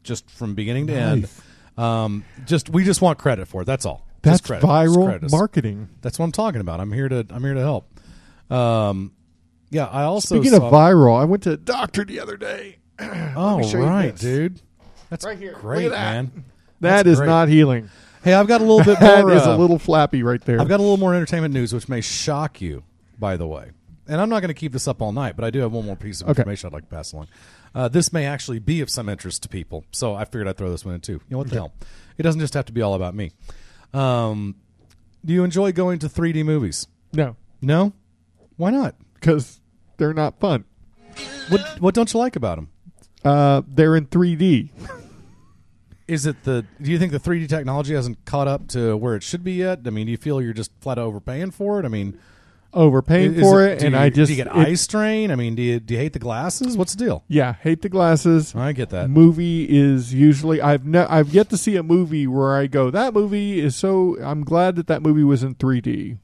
[0.03, 1.23] just from beginning to end.
[1.23, 1.41] Nice.
[1.79, 3.67] Um, just we just want credit for it.
[3.67, 4.09] That's all.
[4.23, 4.41] That's.
[4.41, 5.89] Viral marketing.
[6.01, 6.81] That's what I'm talking about.
[6.81, 7.89] I'm here to I'm here to help.
[8.51, 9.13] Um,
[9.73, 9.87] yeah.
[9.87, 12.79] I also Speaking of saw- viral, I went to a doctor the other day.
[13.35, 14.21] Oh me show you right, this.
[14.21, 14.61] dude.
[15.11, 15.55] That's Right here.
[15.55, 16.13] great, Look at that.
[16.13, 16.45] man.
[16.81, 17.27] That That's is great.
[17.27, 17.91] not healing.
[18.25, 19.33] Hey, I've got a little bit That more.
[19.35, 20.61] is uh, a little flappy right there.
[20.61, 22.83] I've got a little more entertainment news, which may shock you.
[23.19, 23.71] By the way,
[24.09, 25.87] and I'm not going to keep this up all night, but I do have one
[25.87, 26.41] more piece of Okay.
[26.41, 27.29] information I'd like to pass along.
[27.75, 30.71] Uh, this may actually be of some interest to people, so I figured I'd throw
[30.71, 31.13] this one in too.
[31.13, 31.73] You know what the hell?
[32.19, 33.31] It doesn't just have to be all about me.
[33.95, 34.57] Um,
[35.25, 36.89] do you enjoy going to 3D movies?
[37.13, 37.37] No.
[37.61, 37.93] No.
[38.57, 38.97] Why not?
[39.15, 39.61] Because
[40.03, 40.65] they're not fun.
[41.49, 42.69] What What don't you like about them?
[43.25, 44.71] Uh, they're in 3D.
[46.09, 46.65] Is it the?
[46.81, 49.81] Do you think the 3D technology hasn't caught up to where it should be yet?
[49.87, 51.85] I mean, do you feel you're just flat out overpaying for it?
[51.85, 52.19] I mean,
[52.75, 55.31] Overpaying is for it, do and you- I just do you get it- eye strain.
[55.31, 56.77] I mean, do you do you hate the glasses?
[56.77, 57.23] What's the deal?
[57.29, 58.55] Yeah, hate the glasses.
[58.57, 59.11] I get that.
[59.11, 63.13] Movie is usually I've ne- I've yet to see a movie where I go that
[63.15, 66.17] movie is so I'm glad that that movie was in 3D.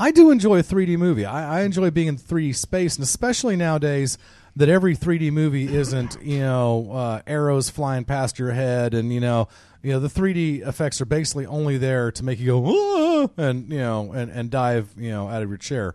[0.00, 1.26] I do enjoy a 3D movie.
[1.26, 4.16] I, I enjoy being in 3D space, and especially nowadays
[4.56, 9.20] that every 3D movie isn't you know uh, arrows flying past your head, and you
[9.20, 9.48] know
[9.82, 13.68] you know the 3D effects are basically only there to make you go "Ah," and
[13.70, 15.94] you know and, and dive you know out of your chair,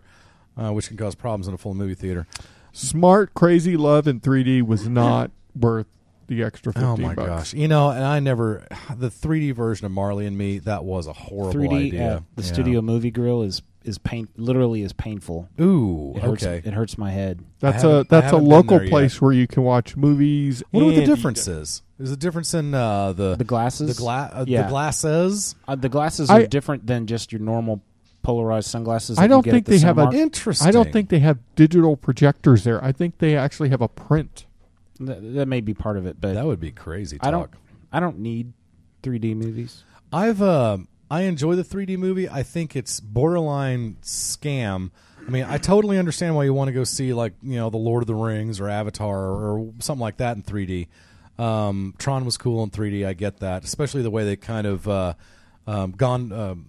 [0.56, 2.26] uh, which can cause problems in a full movie theater.
[2.72, 5.86] Smart Crazy Love in 3D was not worth
[6.28, 7.28] the extra 15 Oh my bucks.
[7.28, 7.54] gosh!
[7.54, 8.66] You know, and I never
[8.96, 10.58] the 3D version of Marley and Me.
[10.60, 12.16] That was a horrible 3D idea.
[12.16, 12.52] at the Yeah.
[12.52, 15.48] studio movie grill is is pain literally is painful.
[15.60, 16.66] Ooh, it hurts, okay.
[16.66, 17.44] It hurts my head.
[17.60, 18.90] That's I a that's a local there yet.
[18.90, 20.62] place where you can watch movies.
[20.72, 21.82] Wonder what the and eat difference is.
[21.98, 24.62] Is the difference in uh, the The glasses, the gla- uh, Yeah.
[24.64, 25.54] the glasses?
[25.66, 27.80] Uh, the glasses I- are different than just your normal
[28.22, 29.18] polarized sunglasses.
[29.18, 30.68] I that you don't get think at the they have a Interesting.
[30.68, 32.82] I don't think they have digital projectors there.
[32.84, 34.46] I think they actually have a print.
[34.98, 37.18] Th- that may be part of it, but that would be crazy.
[37.18, 37.26] Talk.
[37.26, 37.50] I don't.
[37.92, 38.52] I don't need
[39.02, 39.84] 3D movies.
[40.12, 40.78] I've uh,
[41.10, 42.28] I enjoy the 3D movie.
[42.28, 44.90] I think it's borderline scam.
[45.26, 47.76] I mean, I totally understand why you want to go see like you know the
[47.76, 50.88] Lord of the Rings or Avatar or something like that in 3D.
[51.38, 53.06] Um, Tron was cool in 3D.
[53.06, 55.14] I get that, especially the way they kind of uh,
[55.66, 56.68] um, gone um,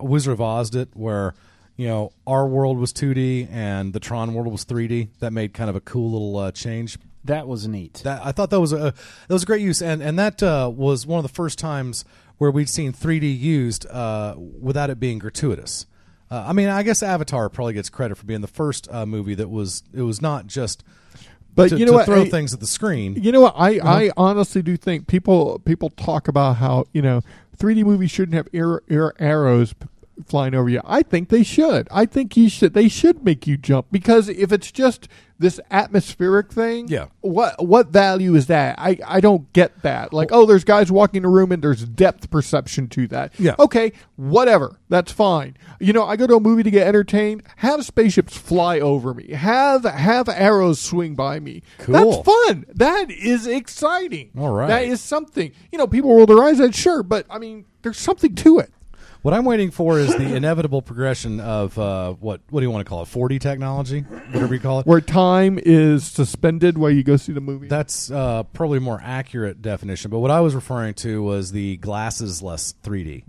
[0.00, 1.34] Wizard of Oz it, where
[1.76, 5.08] you know our world was 2D and the Tron world was 3D.
[5.20, 6.98] That made kind of a cool little uh, change.
[7.24, 7.94] That was neat.
[8.04, 8.76] That I thought that was a
[9.28, 12.04] that was a great use, and and that uh, was one of the first times
[12.38, 15.86] where we'd seen 3D used uh, without it being gratuitous.
[16.30, 19.34] Uh, I mean, I guess Avatar probably gets credit for being the first uh, movie
[19.36, 20.82] that was it was not just
[21.54, 22.06] But to, you know to what?
[22.06, 23.14] throw I- things at the screen.
[23.22, 23.54] You know what?
[23.56, 23.88] I, Uh-huh.
[23.88, 27.20] I honestly do think people people talk about how you know
[27.56, 29.86] 3D movies shouldn't have air, air arrows p-
[30.26, 30.80] flying over you.
[30.84, 31.88] I think they should.
[31.90, 32.74] I think you should.
[32.74, 37.06] They should make you jump because if it's just this atmospheric thing, Yeah.
[37.20, 38.76] What what value is that?
[38.78, 40.12] I I don't get that.
[40.12, 43.32] Like, oh, there's guys walking the room and there's depth perception to that.
[43.38, 43.56] Yeah.
[43.58, 44.78] Okay, whatever.
[44.88, 45.56] That's fine.
[45.80, 47.42] You know, I go to a movie to get entertained.
[47.56, 49.32] Have spaceships fly over me.
[49.32, 51.62] Have have arrows swing by me.
[51.78, 51.94] Cool.
[51.94, 52.64] That's fun.
[52.72, 54.30] That is exciting.
[54.38, 54.68] All right.
[54.68, 55.52] That is something.
[55.72, 58.72] You know, people roll their eyes at sure, but I mean, there's something to it.
[59.24, 62.84] What I'm waiting for is the inevitable progression of uh, what what do you want
[62.84, 63.08] to call it?
[63.08, 64.86] 4D technology, whatever you call it.
[64.86, 67.68] Where time is suspended while you go see the movie.
[67.68, 70.10] That's uh, probably a more accurate definition.
[70.10, 73.24] But what I was referring to was the glasses-less 3D,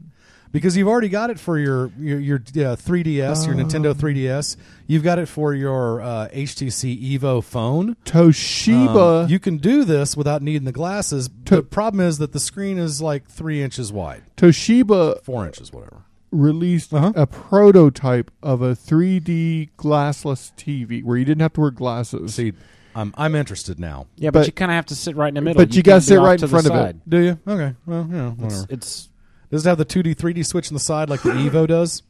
[0.55, 4.55] because you've already got it for your your, your uh, 3DS, your Nintendo 3DS.
[4.87, 7.95] You've got it for your uh, HTC Evo phone.
[8.05, 9.23] Toshiba.
[9.25, 11.29] Um, you can do this without needing the glasses.
[11.45, 16.03] the problem is that the screen is like three inches wide, Toshiba four inches, whatever.
[16.31, 17.11] released Uh-huh.
[17.15, 22.35] a prototype of a 3D glassless TV where you didn't have to wear glasses.
[22.35, 22.53] See,
[22.95, 24.07] I'm I'm interested now.
[24.15, 25.61] Yeah, but, But- you kind of have to sit right in the middle.
[25.65, 27.09] but you gotta sit right in front of it.
[27.09, 27.39] Do you?
[27.47, 27.75] Okay.
[27.85, 29.09] Well, you know, It's, it's
[29.55, 32.03] Does it have the 2D, 3D switch on the side like the Evo does?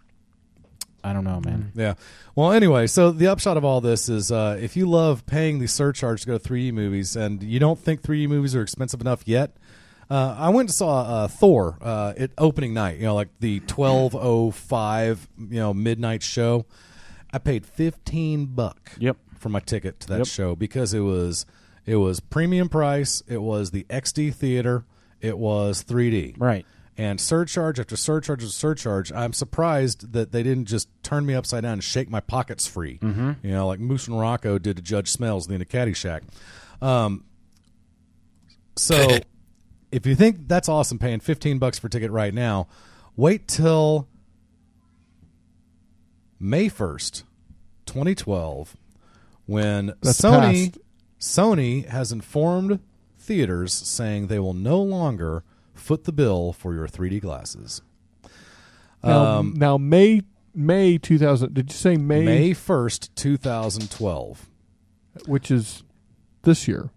[1.03, 1.71] I don't know, man.
[1.75, 1.93] Yeah.
[2.33, 5.67] Well, anyway, so the upshot of all this is uh, if you love paying the
[5.67, 9.27] surcharge to go to 3D movies and you don't think 3D movies are expensive enough
[9.27, 9.55] yet,
[10.09, 13.59] uh, I went and saw uh, Thor uh, at opening night, you know, like the
[13.59, 16.65] 1205, you know, midnight show.
[17.31, 19.17] I paid 15 buck Yep.
[19.37, 20.27] for my ticket to that Yep.
[20.27, 21.45] show because it was
[21.85, 24.85] it was premium price, it was the XD theater,
[25.21, 26.33] it was 3D.
[26.39, 26.65] Right.
[26.97, 31.63] And surcharge after surcharge after surcharge, I'm surprised that they didn't just turn me upside
[31.63, 32.99] down and shake my pockets free.
[32.99, 33.31] Mm-hmm.
[33.43, 36.21] You know, like Moose and Rocco did to Judge Smails in the Caddyshack.
[36.81, 37.25] Um,
[38.77, 39.19] so,
[39.91, 42.67] if you think that's awesome, paying 15 bucks for a ticket right now,
[43.17, 44.07] wait till
[46.39, 47.23] May 1st,
[47.85, 48.77] 2012,
[49.45, 50.79] when That's Sony past.
[51.19, 52.79] Sony has informed
[53.17, 55.43] theaters saying they will no longer
[55.75, 57.81] foot the bill for your 3D glasses.
[59.03, 60.21] Now, Um, now May
[60.57, 61.53] May 2000.
[61.53, 62.23] Did you say May?
[62.25, 64.49] May 1st, 2012.
[65.27, 65.83] which is
[66.43, 66.89] this year.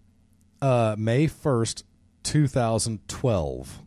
[0.63, 1.83] Uh, May 1st,
[2.23, 3.79] 2012.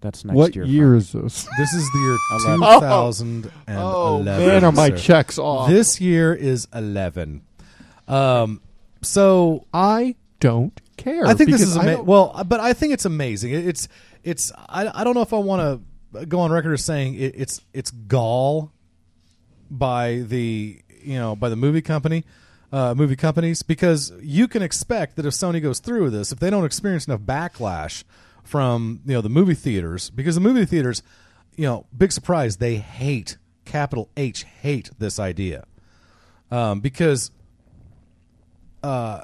[0.00, 0.64] That's next what year.
[0.64, 1.48] year is this?
[1.58, 2.18] This is the year
[2.56, 3.42] Eleven.
[3.42, 3.78] 2011.
[3.84, 4.96] Oh, man, are my sir.
[4.96, 5.68] checks off.
[5.68, 7.42] This year is 11.
[8.08, 8.60] Um,
[9.02, 11.26] so I don't care.
[11.26, 13.52] I think this is ama- well, but I think it's amazing.
[13.52, 13.88] It- It's
[14.22, 15.82] it's I, I don't know if I want
[16.14, 18.70] to go on record as saying it, it's it's gall
[19.70, 22.24] by the you know by the movie company
[22.72, 26.38] uh, movie companies because you can expect that if Sony goes through with this, if
[26.38, 28.04] they don't experience enough backlash
[28.44, 31.02] from you know the movie theaters because the movie theaters,
[31.56, 35.64] you know, big surprise they hate capital H hate this idea
[36.50, 37.30] um, because
[38.82, 39.22] uh,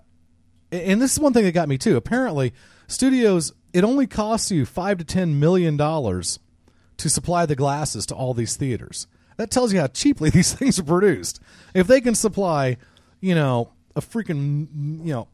[0.70, 1.96] and this is one thing that got me too.
[1.96, 2.52] Apparently,
[2.87, 6.38] studios it only costs you five to ten million dollars
[6.96, 9.07] to supply the glasses to all these theaters.
[9.37, 11.40] That tells you how cheaply these things are produced.
[11.74, 12.76] If they can supply,
[13.20, 14.68] you know, a freaking
[15.04, 15.28] you know.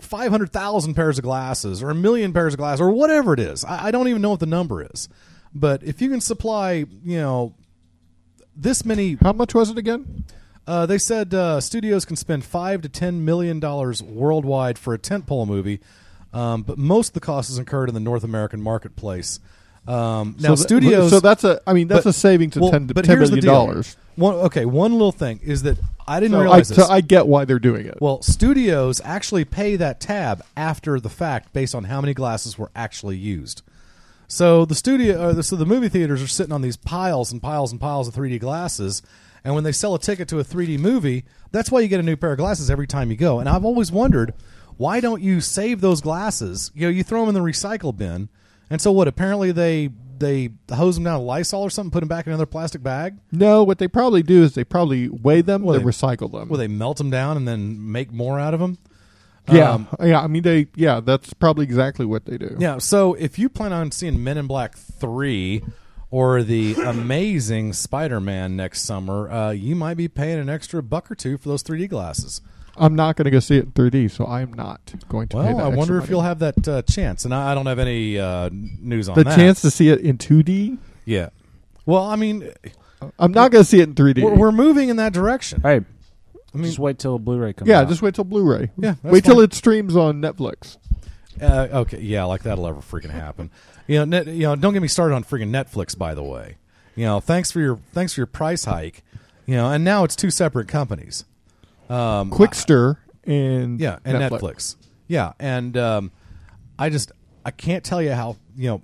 [0.00, 3.64] 500,000 pairs of glasses or a million pairs of glasses or whatever it is.
[3.64, 5.08] I, I don't even know what the number is.
[5.52, 7.54] But if you can supply, you know,
[8.54, 10.24] this many How much was it again?
[10.68, 14.98] Uh, they said uh, studios can spend five to ten million dollars worldwide for a
[14.98, 15.80] tentpole movie,
[16.32, 19.40] um, but most of the cost is incurred in the North American marketplace.
[19.86, 21.10] Um, now, so studios.
[21.10, 21.60] So that's a.
[21.66, 23.96] I mean, that's but- a savings of well, ten, but 10 here's the million dollars.
[24.16, 26.86] One, okay, one little thing is that I didn't So I, realize so.
[26.86, 27.98] I get why they're doing it.
[28.00, 32.70] Well, studios actually pay that tab after the fact based on how many glasses were
[32.76, 33.62] actually used.
[34.26, 37.72] So the studio, the, so the movie theaters are sitting on these piles and piles
[37.72, 39.00] and piles of 3D glasses,
[39.44, 42.02] and when they sell a ticket to a 3D movie, that's why you get a
[42.04, 43.38] new pair of glasses every time you go.
[43.40, 44.34] And I've always wondered,
[44.76, 46.70] why don't you save those glasses?
[46.74, 48.28] You know, you throw them in the recycle bin,
[48.70, 49.08] and so what?
[49.08, 52.44] Apparently they they hose them down with Lysol or something, put them back in another
[52.46, 53.16] plastic bag.
[53.30, 56.48] no, what they probably do is they probably weigh them, Well, they, they- recycle them.
[56.48, 58.78] Will they melt them down and then make more out of them?
[59.50, 60.20] yeah, Um, yeah.
[60.20, 60.66] I mean, they.
[60.74, 62.56] Yeah, that's probably exactly what they do.
[62.58, 65.62] Yeah, so if you plan on seeing Men in Black 3
[66.10, 71.10] or the amazing Spider Man next summer, uh, you might be paying an extra buck
[71.10, 72.40] or two for those 3D glasses.
[72.76, 75.36] I'm not going to go see it in 3D, so I'm not going to.
[75.36, 76.10] pay Well, that I wonder extra if money.
[76.10, 77.24] you'll have that uh, chance.
[77.24, 79.34] And I, I don't have any uh, news on the that.
[79.36, 80.78] chance to see it in 2D.
[81.04, 81.30] Yeah.
[81.86, 82.50] Well, I mean,
[83.18, 84.22] I'm not going to see it in 3D.
[84.22, 85.60] we're, we're moving in that direction.
[85.60, 85.80] Hey,
[86.54, 87.88] I mean, just wait till Blu-ray comes yeah, out.
[87.88, 88.70] just wait till Blu-ray.
[88.78, 90.76] Yeah, that's wait till it streams on Netflix.
[91.40, 93.50] Uh, okay, yeah, like that'll ever freaking happen.
[93.88, 95.96] You know, net, you know, don't get me started on freaking Netflix.
[95.96, 96.58] By the way,
[96.94, 99.02] you know, thanks for your thanks for your price hike.
[99.46, 101.24] You know, and now it's two separate companies.
[101.88, 104.40] Um, Qwikster and yeah, and Netflix.
[104.40, 104.76] Netflix.
[105.08, 106.12] Yeah, and um,
[106.78, 107.12] I just
[107.44, 108.82] I can't tell you how you know.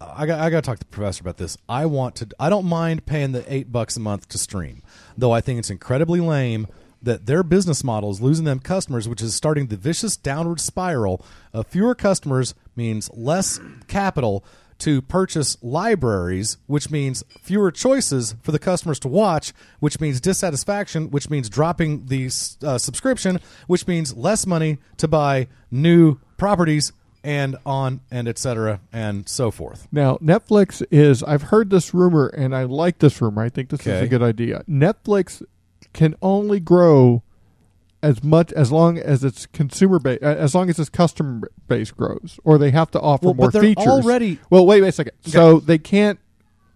[0.00, 1.58] I got I got to talk to the professor about this.
[1.68, 2.28] I want to.
[2.38, 4.82] I don't mind paying the eight bucks a month to stream,
[5.18, 5.32] though.
[5.32, 6.68] I think it's incredibly lame
[7.02, 11.24] that their business model is losing them customers, which is starting the vicious downward spiral
[11.52, 14.42] of fewer customers means less capital
[14.78, 21.10] to purchase libraries, which means fewer choices for the customers to watch, which means dissatisfaction,
[21.10, 22.26] which means dropping the
[22.64, 28.80] uh, subscription, which means less money to buy new properties and on and et cetera
[28.90, 29.86] and so forth.
[29.92, 31.22] Now, Netflix is.
[31.22, 33.42] I've heard this rumor, and I like this rumor.
[33.42, 34.64] I think this is a good idea.
[34.66, 35.42] Netflix
[35.92, 37.22] can only grow
[38.02, 42.40] as much as long as its consumer base, as long as its customer base grows,
[42.44, 43.86] or they have to offer Well, more but they're features.
[43.86, 45.12] already- Well, wait, wait a second.
[45.26, 46.18] So they can't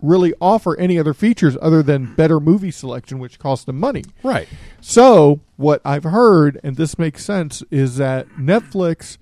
[0.02, 4.04] really offer any other features other than better movie selection, which costs them money.
[4.22, 4.46] Right.
[4.82, 9.16] So, what I've heard, and this makes sense, is that Netflix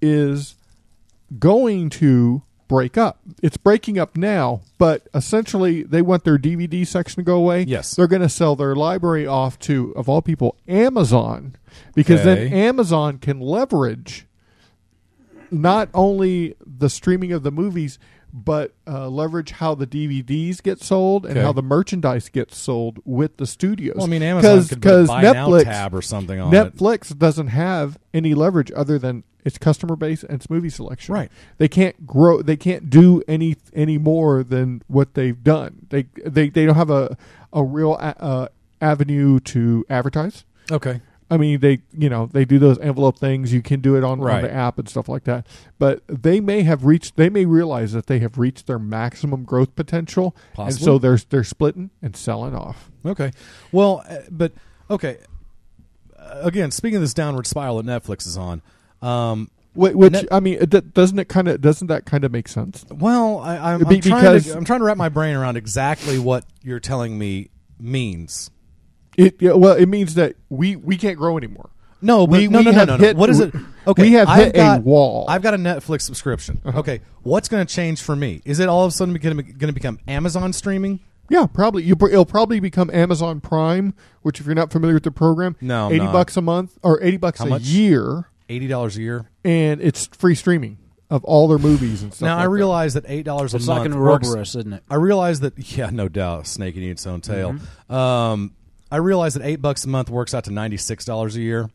[0.00, 0.54] is
[1.38, 3.18] going to break up.
[3.42, 7.62] It's breaking up now, but essentially they want their DVD section to go away.
[7.64, 7.96] Yes.
[7.96, 11.56] They're going to sell their library off to, of all people, Amazon,
[11.96, 14.24] because then Amazon can leverage
[15.50, 17.98] not only the streaming of the movies,
[18.32, 21.42] but uh, leverage how the DVDs get sold and Okay.
[21.44, 23.96] how the merchandise gets sold with the studios.
[23.96, 26.76] Well, I mean, Amazon could buy now Netflix tab or something on it.
[26.76, 31.14] Netflix doesn't have any leverage other than its customer base and its movie selection.
[31.14, 31.30] Right.
[31.58, 32.42] They can't grow.
[32.42, 35.86] They can't do any any more than what they've done.
[35.90, 37.16] They they they don't have a
[37.52, 38.48] a real a, uh,
[38.80, 40.44] avenue to advertise.
[40.70, 41.00] Okay.
[41.30, 43.52] I mean, they you know they do those envelope things.
[43.52, 45.46] You can do it on, on the app and stuff like that.
[45.78, 47.16] But they may have reached.
[47.16, 51.44] They may realize that they have reached their maximum growth potential, and so they're they're
[51.44, 52.90] splitting and selling off.
[53.06, 53.30] Okay.
[53.70, 54.52] Well, uh, but
[54.90, 55.18] okay.
[56.18, 58.60] Uh, again, speaking of this downward spiral that Netflix is on,
[59.02, 62.32] um, Wh- Which Net- I mean, d- doesn't it kind of doesn't that kind of
[62.32, 62.84] make sense?
[62.90, 66.18] well, I, I'm, Be- I'm trying to I'm trying to wrap my brain around exactly
[66.18, 68.50] what you're telling me means.
[69.16, 71.70] It yeah, well, it means that we we can't grow anymore.
[72.02, 73.04] No, but we, no, we no, no, have no, no.
[73.04, 73.54] hit- What is it?
[73.86, 75.26] Okay, we have I've hit got, a wall.
[75.28, 76.60] I've got a Netflix subscription.
[76.64, 76.78] Uh-huh.
[76.80, 78.40] Okay, what's going to change for me?
[78.44, 81.00] Is it all of a sudden going to become Amazon streaming?
[81.28, 85.10] yeah, probably You, it'll probably become Amazon Prime, which if you're not familiar with the
[85.12, 86.12] program, No, I'm eighty not.
[86.12, 87.62] bucks a month or eighty bucks How a much?
[87.62, 89.30] year, Eighty dollars a year.
[89.44, 90.76] and it's free streaming
[91.08, 92.26] of all their movies and stuff.
[92.26, 92.50] Now I like that.
[92.50, 94.28] realize that eight dollars a It's month like an works.
[94.28, 94.82] Ouroboros, isn't it?
[94.90, 97.52] I realize that yeah, no doubt, snake eating its own tail.
[97.54, 97.94] Mm-hmm.
[97.94, 98.52] Um,
[98.92, 101.70] I realize that eight bucks a month works out to ninety six dollars a year.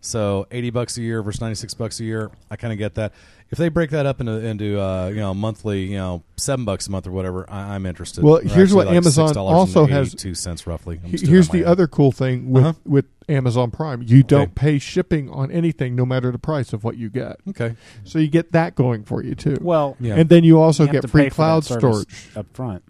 [0.00, 2.30] So eighty bucks a year versus ninety six bucks a year.
[2.50, 3.12] I kind of get that.
[3.50, 6.86] If they break that up into into uh, you know monthly, you know seven bucks
[6.86, 8.22] a month or whatever, I, I'm interested.
[8.22, 10.96] Well, Or here's actually what like Amazon also has- two cents roughly.
[11.02, 12.72] I'm He- just doing Here's that in the my other cool thing with Uh-huh.
[12.84, 14.52] with Amazon Prime: you don't Okay.
[14.54, 17.36] pay shipping on anything, no matter the price of what you get.
[17.48, 17.74] Okay.
[18.04, 19.56] So you get that going for you too.
[19.60, 20.14] Well, Yeah.
[20.16, 22.28] and then you also you get free cloud storage.
[22.36, 22.82] up front.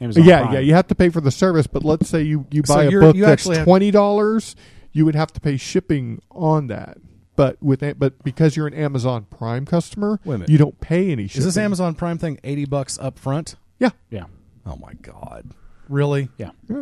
[0.00, 0.54] Amazon yeah, Prime.
[0.54, 2.84] yeah, you have to pay for the service, but let's say you, you So buy
[2.84, 4.56] a book you that's twenty dollars,
[4.92, 6.96] you would have to pay shipping on that.
[7.36, 11.44] But with but because you're an Amazon Prime customer, Wait you don't pay any Is
[11.44, 13.56] this Amazon Prime thing eighty bucks up front?
[13.78, 14.24] Yeah, Yeah.
[14.66, 15.50] Oh my god,
[15.88, 16.28] really?
[16.38, 16.50] Yeah.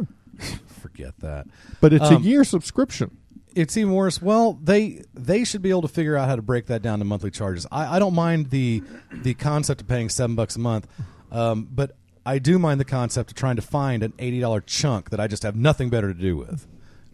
[0.81, 1.47] Forget that.
[1.81, 3.17] but it's Um, a year subscription.
[3.55, 4.21] it's even worse.
[4.23, 7.05] Well, they they should be able to figure out how to break that down to
[7.05, 7.67] monthly charges.
[7.73, 10.87] I, I don't mind the the concept of paying seven bucks a month,
[11.33, 15.11] um, but I do mind the concept of trying to find an eighty dollar chunk
[15.11, 16.67] that I just have nothing better to do with.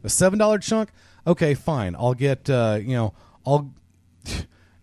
[0.02, 0.90] A seven dollar chunk,
[1.26, 1.94] okay, fine.
[1.96, 3.14] I'll get uh, you know
[3.46, 3.72] I'll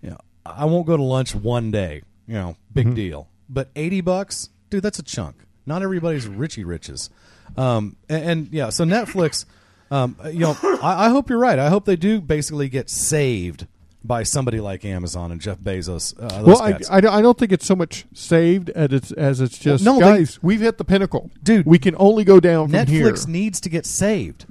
[0.02, 2.02] you know I won't go to lunch one day.
[2.28, 3.28] You know, big deal.
[3.50, 5.36] But eighty bucks, dude, that's a chunk.
[5.66, 7.10] Not everybody's Richie riches.
[7.58, 9.46] Um, and, and yeah, so Netflix.
[9.90, 11.60] Um, you know, I, I hope you're right.
[11.60, 13.68] I hope they do basically get saved
[14.04, 16.16] by somebody like Amazon and Jeff Bezos.
[16.18, 16.80] Uh, Well, I.
[16.90, 20.00] I, I don't think it's so much saved as it's as it's just no, they-
[20.00, 20.42] guys.
[20.42, 23.12] we've hit the pinnacle, Dude, We can only go down from here.
[23.12, 24.46] Netflix needs to get saved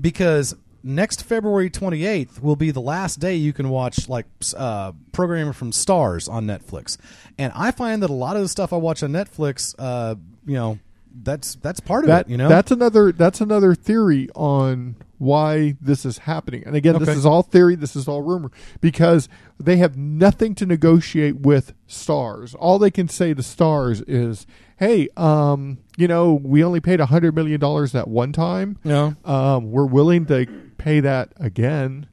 [0.00, 5.52] because next February 28th will be the last day you can watch like uh, programming
[5.52, 6.96] from Starz on Netflix.
[7.38, 10.14] And I find that a lot of the stuff I watch on Netflix, uh,
[10.46, 10.78] you know,
[11.22, 12.30] that's that's part of that it.
[12.30, 16.62] You know, that's another that's another theory on why this is happening.
[16.66, 17.74] And again, this is all theory.
[17.74, 19.28] This is all rumor because
[19.58, 22.54] they have nothing to negotiate with Starz.
[22.58, 27.06] All they can say to Starz is, "Hey, um, you know, we only paid a
[27.06, 28.78] hundred million dollars that one time.
[28.84, 29.12] Yeah.
[29.24, 30.46] um, we're willing to
[30.78, 32.06] pay that again."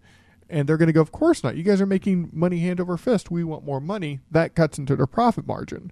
[0.49, 1.55] And they're going to go, of course not.
[1.55, 3.31] You guys are making money hand over fist.
[3.31, 4.19] We want more money.
[4.29, 5.91] That cuts into their profit margin.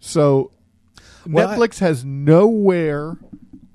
[0.00, 0.50] So
[1.26, 3.16] Well, I- Netflix has nowhere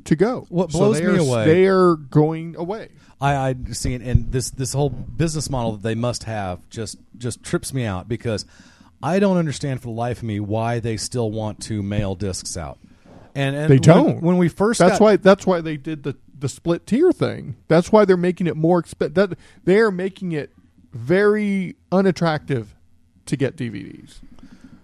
[0.06, 0.46] to go.
[0.50, 2.90] What blows they me are- away- they are going away.
[3.22, 6.98] I, I see it, and this this whole business model that they must have just
[7.18, 8.46] just trips me out because
[9.02, 12.58] I don't understand for the life of me why they still want to mail discs
[12.58, 12.78] out.
[13.34, 14.22] And, and They don't.
[14.22, 17.56] When, we first that's got- why that's why they did the the split tier thing.
[17.70, 19.14] That's why they're making it more expensive.
[19.16, 20.52] That they are making it
[20.94, 22.76] very unattractive
[23.26, 24.20] to get DVDs.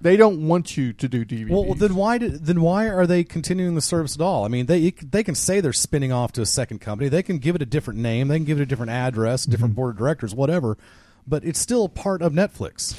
[0.01, 1.49] They don't want you to do DVDs.
[1.49, 4.45] Well, then why did then why are they continuing the service at all?
[4.45, 7.09] I mean, they they can say they're spinning off to a second company.
[7.09, 8.27] They can give it a different name.
[8.27, 9.51] They can give it a different address, Mm-hmm.
[9.51, 10.77] different board of directors, whatever.
[11.27, 12.95] But it's still part of Netflix.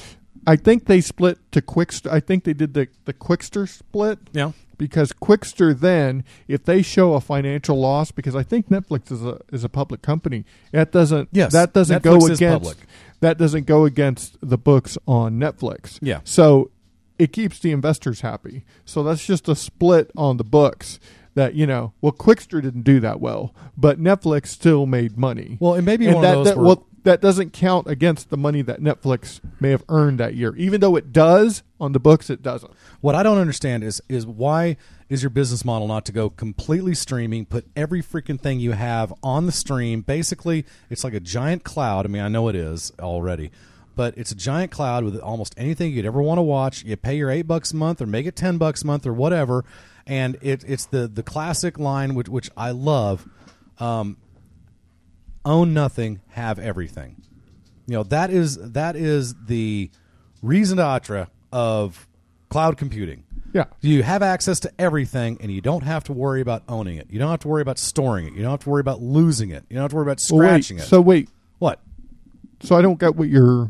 [0.47, 2.09] I think they split to Qwikster.
[2.11, 4.19] I think they did the the Qwikster split.
[4.31, 4.51] Yeah.
[4.75, 9.39] Because Qwikster then, if they show a financial loss, because I think Netflix is a
[9.51, 12.77] is a public company, that doesn't Yes, that doesn't Netflix go against public.
[13.21, 15.99] that doesn't go against the books on Netflix.
[16.01, 16.19] Yeah.
[16.23, 16.71] So
[17.23, 18.65] it keeps the investors happy.
[18.85, 20.99] So that's just a split on the books.
[21.35, 25.57] That you know, well, Qwikster didn't do that well, but Netflix still made money.
[25.59, 27.87] Well, it may be and one of that, those that, where- well, that doesn't count
[27.87, 31.91] against the money that Netflix may have earned that year, even though it does on
[31.91, 32.29] the books.
[32.29, 32.71] It doesn't.
[33.01, 34.77] What I don't understand is is why
[35.09, 39.11] is your business model not to go completely streaming, put every freaking thing you have
[39.23, 40.01] on the stream.
[40.01, 42.05] Basically, it's like a giant cloud.
[42.05, 43.49] I mean, I know it is already,
[43.95, 46.83] but it's a giant cloud with almost anything you'd ever want to watch.
[46.83, 49.13] You pay your eight bucks a month or make it ten bucks a month or
[49.13, 49.65] whatever,
[50.05, 53.27] and it, it's the the classic line which which I love.
[53.79, 54.17] Um,
[55.45, 57.21] own nothing, have everything.
[57.87, 59.89] You know that is that is the
[60.41, 62.07] reason d'etre of
[62.49, 63.23] cloud computing.
[63.53, 63.65] Yeah.
[63.81, 67.07] You have access to everything, and you don't have to worry about owning it.
[67.11, 68.33] You don't have to worry about storing it.
[68.33, 69.63] You don't have to worry about losing it.
[69.69, 70.83] You don't have to worry about Well, wait, scratching it.
[70.83, 71.29] So wait,
[71.59, 71.79] what?
[72.61, 73.69] So I don't get what you're.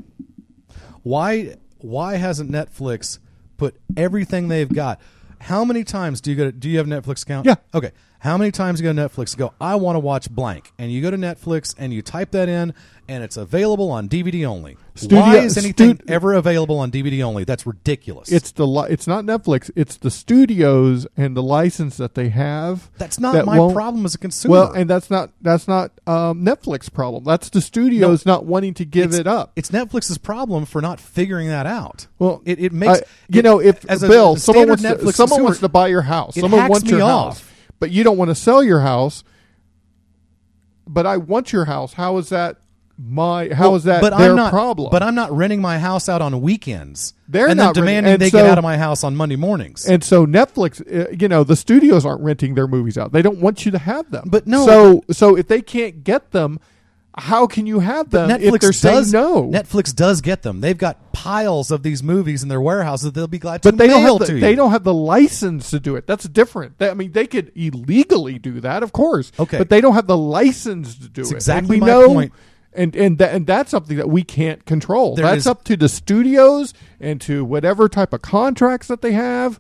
[1.04, 1.56] Why?
[1.80, 3.20] Why hasn't Netflix
[3.58, 5.02] put everything they've got?
[5.40, 6.46] How many times do you go?
[6.46, 7.46] To, do you have a Netflix account?
[7.46, 7.56] Yeah.
[7.74, 7.92] Okay.
[8.24, 9.54] How many times you go to Netflix and go?
[9.60, 12.74] I want to watch blank, and you go to Netflix and you type that in,
[13.10, 14.78] and it's available on DVD only.
[14.96, 17.44] Studio- Why is anything stu- ever available on DVD only?
[17.44, 18.32] That's ridiculous.
[18.32, 19.70] It's the li- it's not Netflix.
[19.76, 22.90] It's the studios and the license that they have.
[22.98, 24.52] That's not that my problem as a consumer.
[24.54, 27.26] Well, and that's not that's not um, Netflix problem.
[27.26, 29.52] That's the studios not wanting to give it up.
[29.58, 32.08] It's Netflix's problem for not figuring that out.
[32.20, 35.08] Well, it, it makes I- you it- know if as a Bill someone standard wants
[35.08, 37.40] to, someone consumer, wants to buy your house, someone wants your off.
[37.42, 37.50] house,
[37.84, 39.26] but you don't want to sell your house.
[40.88, 41.94] But I want your house.
[41.94, 42.58] How is that
[42.98, 43.50] my?
[43.54, 44.90] How Well, is that but their I'm not, problem?
[44.90, 47.14] But I'm not renting my house out on weekends.
[47.28, 49.16] They're and not then renting- demanding and they so- get out of my house on
[49.18, 49.86] Monday mornings.
[49.86, 53.12] And so Netflix, uh, you know, the studios aren't renting their movies out.
[53.12, 54.30] They don't want you to have them.
[54.32, 56.60] But no- So so if they can't get them,
[57.18, 59.44] how can you have them But if Netflix they're saying does no?
[59.50, 60.62] Netflix does get them.
[60.62, 63.78] They've got piles of these movies in their warehouses that they'll be glad to but
[63.78, 64.42] they don't mail have to the, you.
[64.46, 66.08] they don't have the license to do it.
[66.08, 66.80] That's different.
[66.80, 69.32] They- I mean, they could illegally do that, of course.
[69.40, 69.58] Okay.
[69.60, 71.36] but they don't have the license to do It's it.
[71.36, 72.34] exactly my know, point.
[72.76, 75.14] And and that, and that's something that we can't control.
[75.16, 79.12] There that's is- up to the studios and to whatever type of contracts that they
[79.12, 79.60] have.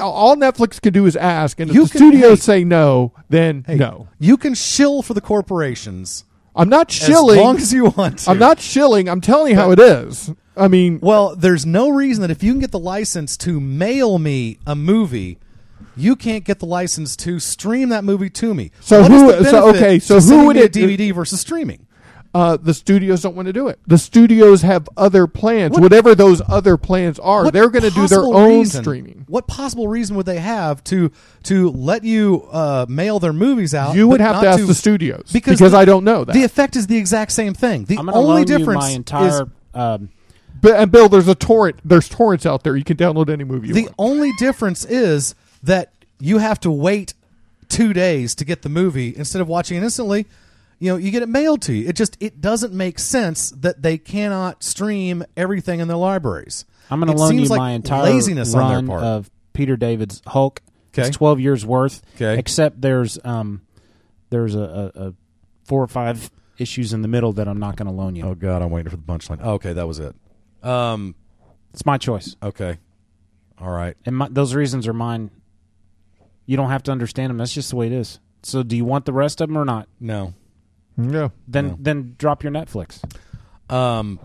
[0.00, 2.52] All Netflix can do is ask, and if You the can- studios hey.
[2.60, 4.08] say no, then Hey, no.
[4.18, 6.24] You can shill for the corporations.
[6.54, 7.38] I'm not shilling.
[7.38, 8.30] As long as you want to.
[8.30, 9.08] I'm not shilling.
[9.08, 10.32] I'm telling you how it is.
[10.56, 14.18] I mean, Well, there's no reason that if you can get the license to mail
[14.18, 15.38] me a movie,
[15.96, 18.72] you can't get the license to stream that movie to me.
[18.80, 20.64] So What is who- the so, benefit okay, so to who sending would me a
[20.66, 21.86] it- DVD versus streaming?
[22.32, 23.78] Uh, the studios don't want to do it.
[23.88, 25.72] The studios have other plans.
[25.72, 29.24] What- Whatever those other plans are, they're going to do their own reason- streaming.
[29.26, 31.10] What possible reason would they have to
[31.44, 33.96] to let you uh, mail their movies out?
[33.96, 36.32] You would have to ask the studios, because, because the- I don't know that.
[36.32, 37.84] The effect is the exact same thing.
[37.86, 39.28] The I'm going to only loan you difference my entire.
[39.28, 39.42] is
[39.74, 40.10] um,
[40.60, 41.80] But and Bill, there's a torrent.
[41.84, 42.76] There's torrents out there.
[42.76, 43.94] You can download any movie you the want.
[43.98, 47.14] only difference is that you have to wait
[47.68, 50.26] two days to get the movie instead of watching it instantly.
[50.80, 51.88] You know, you get it mailed to you.
[51.88, 56.64] It just it doesn't make sense that they cannot stream everything in their libraries.
[56.90, 59.04] I'm going to loan you like my entire laziness on run their part.
[59.04, 60.62] of Peter David's Hulk.
[60.92, 61.06] Okay.
[61.08, 62.02] It's 12 years worth.
[62.16, 62.38] Okay.
[62.38, 63.60] Except there's um
[64.30, 65.14] there's a, a, a
[65.64, 68.24] four or five issues in the middle that I'm not going to loan you.
[68.24, 69.40] oh God, I'm waiting for the punchline.
[69.44, 70.14] okay, that was it.
[70.62, 71.14] Um,
[71.72, 72.78] It's my choice, okay,
[73.58, 73.96] all right.
[74.04, 75.30] and my, those reasons are mine.
[76.46, 77.38] You don't have to understand them.
[77.38, 78.18] That's just the way it is.
[78.42, 79.88] So, do you want the rest of them or not?
[80.00, 80.34] No,
[80.98, 81.28] yeah.
[81.48, 81.76] Then No.
[81.80, 83.00] then drop your Netflix.
[83.72, 84.18] um,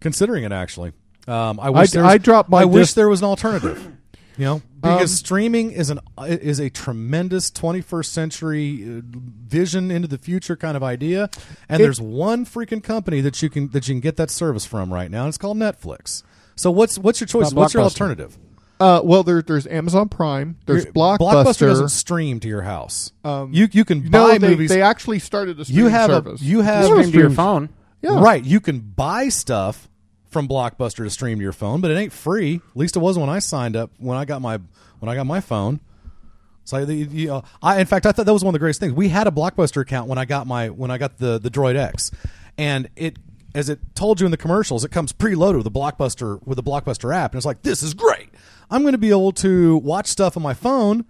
[0.00, 0.92] considering it actually,
[1.26, 3.92] um, I wish I- there was, I dropped my I wish there was an alternative.
[4.36, 9.00] You know, because Um, streaming is an is a tremendous 21st century uh,
[9.48, 11.28] vision into the future kind of idea,
[11.68, 14.64] and It- there's one freaking company that you can that you can get that service
[14.64, 16.22] from right now, and it's called Netflix.
[16.54, 17.52] So what's what's your choice?
[17.52, 17.84] What's your Blockbuster.
[17.84, 18.38] alternative?
[18.80, 20.56] Uh, well, there, there's Amazon Prime.
[20.66, 21.66] There's Your- Blockbuster.
[21.66, 23.12] doesn't stream to your house.
[23.24, 24.70] Um, you you can no, buy they, movies.
[24.70, 26.40] They actually started the you have service.
[26.40, 27.70] a you have Stream to your phone.
[28.02, 28.20] Yeah.
[28.20, 28.44] Right.
[28.44, 29.88] You can buy stuff
[30.30, 32.56] from Blockbuster to stream to your phone, but it ain't free.
[32.56, 34.60] At least it wasn't when I signed up when I got my
[35.00, 35.80] when I got my phone.
[36.64, 38.78] So the, you know, I in fact I thought that was one of the greatest
[38.78, 38.92] things.
[38.92, 41.76] We had a Blockbuster account when I got my when I got the the Droid
[41.76, 42.10] X,
[42.56, 43.16] and it
[43.54, 46.62] as it told you in the commercials, it comes preloaded with a Blockbuster with the
[46.62, 48.28] Blockbuster app, and it's like this is great.
[48.70, 51.06] I'm going to be able to watch stuff on my phone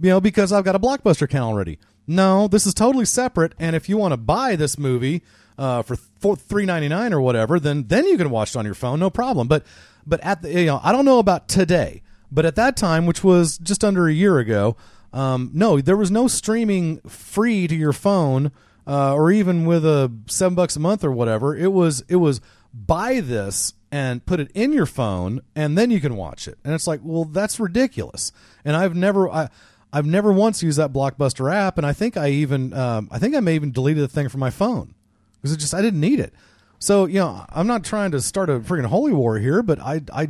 [0.00, 1.78] you know, because I've got a Blockbuster account already.
[2.06, 3.54] No, this is totally separate.
[3.58, 5.22] And if you want to buy this movie
[5.58, 8.64] uh, for four, three ninety nine or whatever, then then you can watch it on
[8.64, 9.48] your phone, no problem.
[9.48, 9.64] But
[10.06, 13.24] but at the you know, I don't know about today, but at that time, which
[13.24, 14.76] was just under a year ago,
[15.12, 18.52] um, no, there was no streaming free to your phone.
[18.86, 22.40] Uh, or even with a seven bucks a month or whatever, it was it was
[22.72, 26.58] buy this and put it in your phone and then you can watch it.
[26.64, 28.30] And it's like, well, that's ridiculous.
[28.64, 29.48] And I've never I
[29.92, 33.34] I've never once used that Blockbuster app, and I think I even um, I think
[33.34, 34.94] I may even deleted the thing from my phone
[35.36, 36.34] because it just I didn't need it.
[36.78, 40.02] So you know, I'm not trying to start a freaking holy war here, but I
[40.12, 40.22] I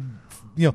[0.55, 0.75] you know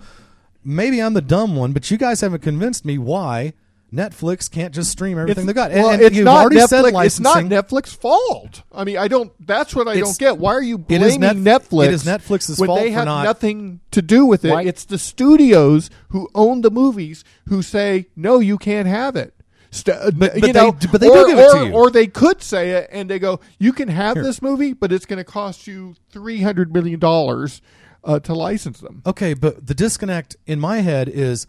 [0.64, 3.54] maybe I'm the dumb one, but you guys haven't convinced me why
[3.94, 5.72] Netflix can't just stream everything they got.
[5.72, 7.06] And, well, and it's not already said Netflix.
[7.06, 7.50] It's not licensing.
[7.50, 8.64] Netflix fault.
[8.72, 9.32] I mean, I don't.
[9.46, 10.38] That's what I It's- don't get.
[10.38, 11.86] Why are you it is blaming Net- Netflix?
[11.88, 14.52] it is Netflix's when fault they have not- nothing to do with it.
[14.52, 19.34] Why- It's the studios who own the movies who say no, you can't have it.
[19.72, 21.72] St- uh, But- you but know, they- but they do or, give it to you.
[21.74, 24.24] or they could say it and they go, "You can have Here.
[24.24, 27.62] this movie, but it's going to cost you three hundred million dollars
[28.04, 31.48] uh, to license them." Okay, but the disconnect in my head is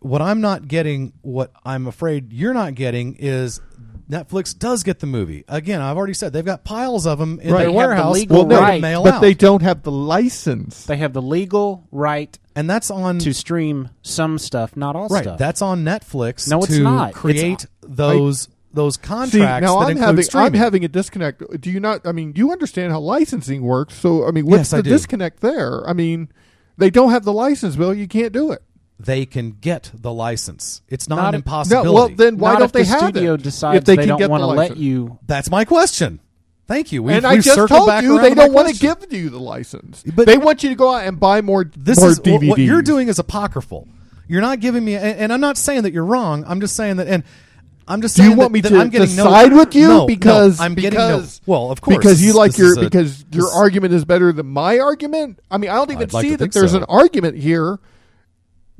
[0.00, 3.60] what I'm not getting, what I'm afraid you're not getting is
[4.08, 5.44] Netflix does get the movie.
[5.48, 7.58] Again, I've already said they've got piles of them in Right.
[7.58, 8.14] their They have the warehouse.
[8.14, 9.20] legal Well, no, right, mail but out.
[9.20, 10.84] they don't have the license.
[10.86, 15.22] They have the legal right and that's on to stream some stuff, not all right.
[15.22, 15.38] stuff.
[15.38, 16.48] That's on Netflix.
[16.50, 17.10] No, it's to not.
[17.10, 20.46] It's- Create those those contracts See, now that I'm include having streaming.
[20.46, 21.60] I'm having a disconnect.
[21.60, 22.06] Do you not?
[22.06, 23.94] I mean, you understand how licensing works.
[23.94, 25.88] So I mean, what's Yes, the disconnect there?
[25.88, 26.28] I mean,
[26.78, 27.92] they don't have the license, Bill.
[27.94, 28.62] You can't do it.
[29.02, 30.82] They can get the license.
[30.88, 31.86] It's not, Not an if- impossibility.
[31.86, 33.42] No, well, then why Not don't if they the have studio it?
[33.42, 34.78] decides if they, they can don't get want to let license?
[34.78, 35.18] you.
[35.26, 36.20] that's my question.
[36.68, 37.02] Thank you.
[37.02, 38.78] We've, and I we've just circled told back you around they my don't want to
[38.78, 39.08] question.
[39.10, 40.04] give you the license.
[40.14, 41.64] But- they want you to go out and buy more.
[41.76, 42.48] this more is what- DVDs.
[42.48, 43.88] what you're doing is apocryphal.
[44.28, 46.44] You're not giving me, and, and I'm not saying that you're wrong.
[46.46, 47.24] I'm just saying that, and
[47.88, 49.52] I'm just Do you saying want that, me that to, I'm getting to no, side
[49.52, 51.26] with you No, no, because I'm because, getting no.
[51.46, 54.04] Well, of course, because you like this your is a- because your this- argument is
[54.04, 55.40] better than my argument.
[55.50, 56.78] I mean, I don't even I'd like see to that think there's so.
[56.78, 57.80] an argument here.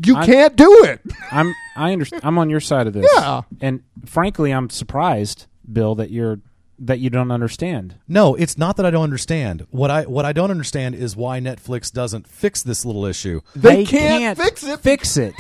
[0.05, 1.01] You I'm- can't do it.
[1.31, 2.23] I'm I understand.
[2.25, 3.07] I'm on your side of this.
[3.17, 3.43] Yeah.
[3.61, 6.41] And frankly, I'm surprised, Bill, that you're
[6.83, 7.97] that you don't understand.
[8.09, 9.67] No, it's not that I don't understand.
[9.71, 13.41] What I what I don't understand is why Netflix doesn't fix this little issue.
[13.55, 14.81] They can't fix it.
[14.81, 15.35] Fix it.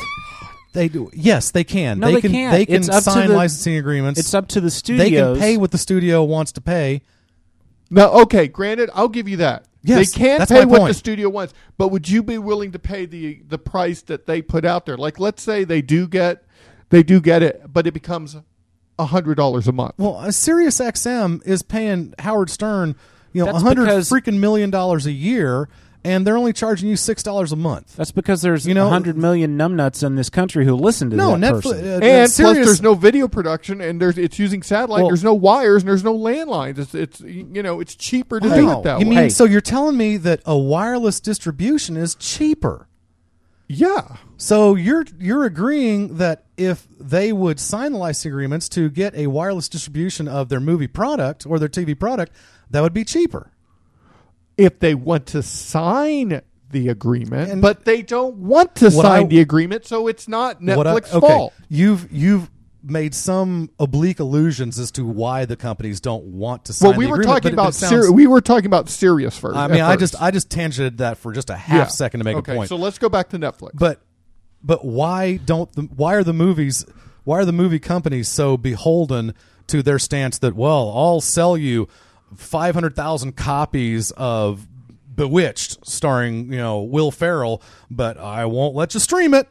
[0.72, 1.10] They do.
[1.14, 1.98] Yes, they can.
[1.98, 2.30] No, they, they can.
[2.32, 2.52] can't.
[2.52, 4.20] They can It's sign the- licensing agreements.
[4.20, 5.02] It's up to the studio.
[5.04, 7.02] They can pay what the studio wants to pay.
[7.90, 9.64] Now, okay, granted, I'll give you that.
[9.82, 12.72] Yes, they can't that's pay my what the studio wants, but would you be willing
[12.72, 14.96] to pay the the price that they put out there?
[14.96, 16.44] Like, let's say they do get
[16.90, 18.36] they do get it, but it becomes
[18.98, 19.94] a hundred dollars a month.
[19.96, 22.94] Well, a Sirius XM is paying Howard Stern,
[23.32, 25.68] you know, a hundred freaking million dollars a year,
[26.04, 27.96] and they're only charging you six dollars a month.
[27.96, 31.16] That's because there's You know- a hundred million numbnuts in this country who listen to
[31.16, 31.62] No, that Netflix.
[31.62, 31.78] person.
[32.02, 35.00] Uh, and Sirius, plus, there's no video production, and there's it's using satellite.
[35.02, 36.78] Well- there's no wires, and there's no landlines.
[36.78, 39.10] It's it's you know it's cheaper to do it that You way.
[39.10, 39.28] mean Hey.
[39.28, 39.44] so?
[39.44, 42.86] You're telling me that a wireless distribution is cheaper?
[43.68, 49.14] yeah, So you're you're agreeing that if they would sign the licensing agreements to get
[49.14, 52.32] a wireless distribution of their movie product or their TV product,
[52.70, 53.52] that would be cheaper.
[54.56, 56.40] If they want to sign
[56.70, 60.62] the agreement, And- but they don't want to sign I- the agreement, so it's not
[60.62, 61.52] What I- Netflix's okay, fault.
[61.68, 62.50] You've you've
[62.82, 66.90] made some oblique allusions as to why the companies don't want to sign.
[66.90, 69.56] Well, we the were agreement, talking about sounds- we were talking about Sirius first.
[69.56, 70.12] I mean, I first.
[70.12, 71.84] just I just tangented that for just a half Yeah.
[71.88, 72.68] second to make okay, a point.
[72.68, 73.70] So let's go back to Netflix.
[73.74, 74.00] but
[74.62, 76.84] but why don't the why are the movies
[77.24, 79.34] why are the movie companies so beholden
[79.66, 81.86] to their stance that well I'll sell you
[82.36, 84.66] five hundred thousand copies of
[85.14, 89.48] Bewitched starring you know Will Ferrell, but I won't let you stream it.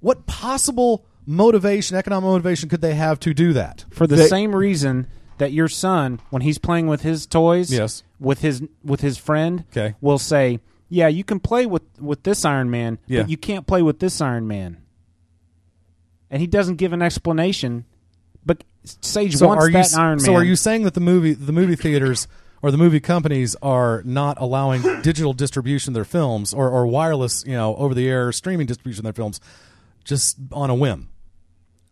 [0.00, 3.84] What possible motivation, economic motivation, could they have to do that?
[3.90, 5.06] for the They- same reason
[5.38, 8.02] that your son, when he's playing with his toys, Yes.
[8.20, 9.94] with his with his friend, Okay.
[10.00, 13.22] will say, "Yeah, you can play with with this Iron Man, Yeah.
[13.22, 14.76] but you can't play with this Iron Man."
[16.30, 17.91] And he doesn't give an explanation, but
[18.84, 20.20] Sage So wants are you that Iron Man.
[20.20, 22.26] so are you saying that the movie the movie theaters
[22.62, 27.44] or the movie companies are not allowing digital distribution of their films or, or wireless
[27.46, 29.40] you know over the air streaming distribution of their films
[30.04, 31.08] just on a whim?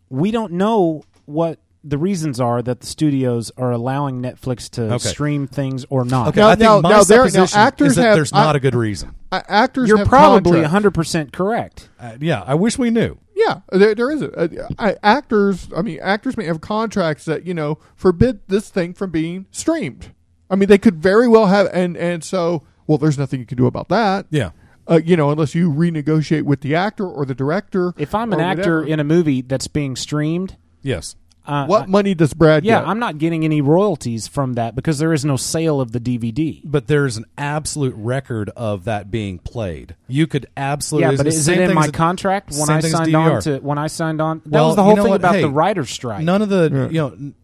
[0.09, 4.99] we don't know what the reasons are that the studios are allowing Netflix to Okay.
[5.09, 6.29] stream things or not.
[6.29, 8.33] Okay, Now- I think now- my now there- now supposition actors is that have- there's
[8.33, 9.15] not I- a good reason.
[9.33, 10.69] Uh, actors, You're have probably contracts.
[10.73, 11.89] 100% correct.
[11.99, 13.17] Uh, yeah, I wish we knew.
[13.35, 15.69] Yeah, there, there is a, uh, actors.
[15.75, 20.11] I mean, actors may have contracts that you know forbid this thing from being streamed.
[20.51, 23.57] I mean, they could very well have, and and so well, there's nothing you can
[23.57, 24.27] do about that.
[24.31, 24.51] Yeah.
[24.91, 27.95] Uh, you know, unless you renegotiate with the actor or the director.
[27.97, 28.93] If I'm an or actor whatever.
[28.93, 31.15] in a movie that's being streamed, Yes.
[31.51, 32.89] Uh, what money does Brad yeah, get?
[32.89, 36.61] I'm not getting any royalties from that because there is no sale of the DVD.
[36.65, 39.97] But there's an absolute record of that being played.
[40.07, 43.43] You could absolutely yeah, but is it in my as- contract when I signed on
[43.43, 44.41] to when I signed on?
[44.47, 45.21] That Well, was the you whole know thing what?
[45.21, 46.23] about Hey, the writer's strike.
[46.25, 46.87] None of the Yeah.
[46.89, 47.35] you know n-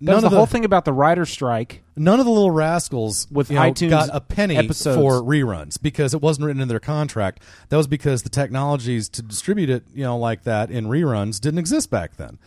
[0.00, 1.82] That was none the, of whole thing about the writer's strike.
[1.96, 4.96] None of the little rascals With you know, iTunes got a penny episodes.
[4.96, 7.42] for reruns because it wasn't written in their contract.
[7.70, 11.58] That was because the technologies to distribute it, you know, like that in reruns didn't
[11.58, 12.38] exist back then.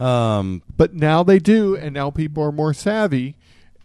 [0.00, 3.36] Um, but now they do, and now people are more savvy,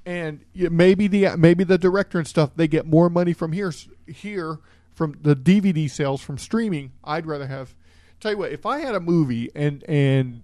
[0.06, 3.74] and maybe the maybe the director and stuff they get more money from here
[4.08, 4.60] here
[4.94, 6.94] from the DVD sales from streaming.
[7.04, 7.76] I'd rather have.
[8.22, 10.44] Tell you what, if I had a movie and and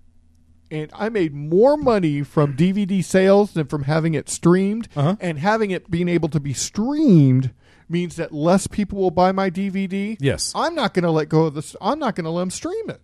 [0.70, 5.16] and I made more money from DVD sales than from having it streamed, Uh-huh.
[5.22, 7.54] and having it being able to be streamed
[7.90, 10.16] means that less people will buy my DVD.
[10.20, 10.52] Yes.
[10.56, 11.76] I'm not going to let go of this.
[11.82, 13.02] I'm not going to let them stream it.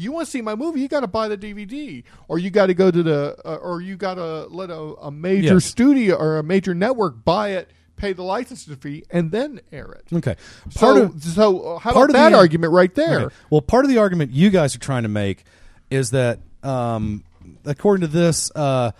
[0.00, 0.80] You want to see my movie?
[0.80, 3.80] You got to buy the DVD, or you got to go to the, uh, or
[3.82, 5.64] you got to let a, a major Yes.
[5.66, 10.04] studio or a major network buy it, pay the licensing fee, and then air it.
[10.16, 10.36] okay.
[10.74, 13.20] Part So, of so uh, how part about of that the- argument right there?
[13.26, 13.34] Okay.
[13.50, 15.44] Well, part of the argument you guys are trying to make
[15.90, 17.22] is that, um,
[17.66, 18.92] according to this, uh,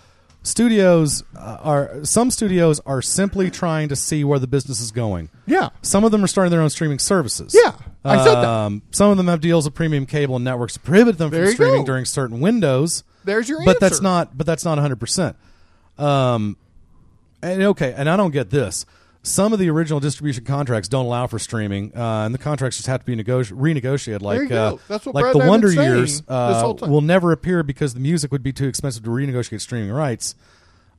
[0.43, 5.29] studios uh, are some studios are simply trying to see where the business is going.
[5.47, 5.69] Yeah.
[5.83, 7.55] Some of them are starting their own streaming services.
[7.57, 7.73] Yeah,
[8.05, 8.45] I said that.
[8.45, 11.41] Um, some of them have deals with premium cable and networks to prohibit them There
[11.43, 11.87] from you streaming go.
[11.87, 13.05] during certain windows.
[13.25, 13.73] There's your answer.
[13.73, 14.37] but that's not.
[14.37, 14.97] But that's not 100.
[14.99, 15.37] percent
[15.99, 16.57] Um,
[17.43, 18.87] and okay, and I don't get this.
[19.23, 22.87] Some of the original distribution contracts don't allow for streaming, uh, and the contracts just
[22.87, 24.23] have to be negoti- renegotiated.
[24.23, 24.81] Like, There you uh, go.
[24.89, 26.75] That's what like Brad the and I have Wonder been saying Years this uh, whole
[26.77, 26.91] time.
[26.91, 30.35] will never appear because the music would be too expensive to renegotiate streaming rights.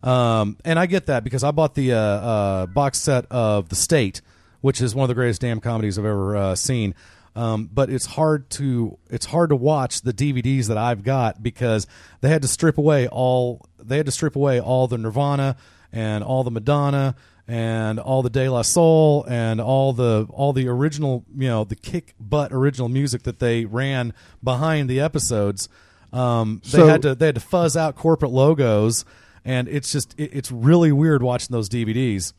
[0.03, 3.75] Um, and I get that because I bought the uh, uh, box set of The
[3.75, 4.21] State,
[4.61, 6.95] which is one of the greatest damn comedies I've ever uh, seen.
[7.35, 11.87] Um, but it's hard to it's hard to watch the DVDs that I've got because
[12.19, 15.55] they had to strip away all they had to strip away all the Nirvana
[15.93, 17.15] and all the Madonna
[17.47, 21.75] and all the De La Soul and all the all the original you know the
[21.77, 25.69] kick butt original music that they ran behind the episodes.
[26.11, 29.05] Um, they So- had to they had to fuzz out corporate logos,
[29.45, 32.33] and it's just it, it's really weird watching those DVDs.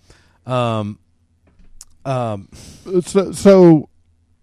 [0.47, 0.99] Um,
[2.05, 2.49] um,
[3.03, 3.89] so so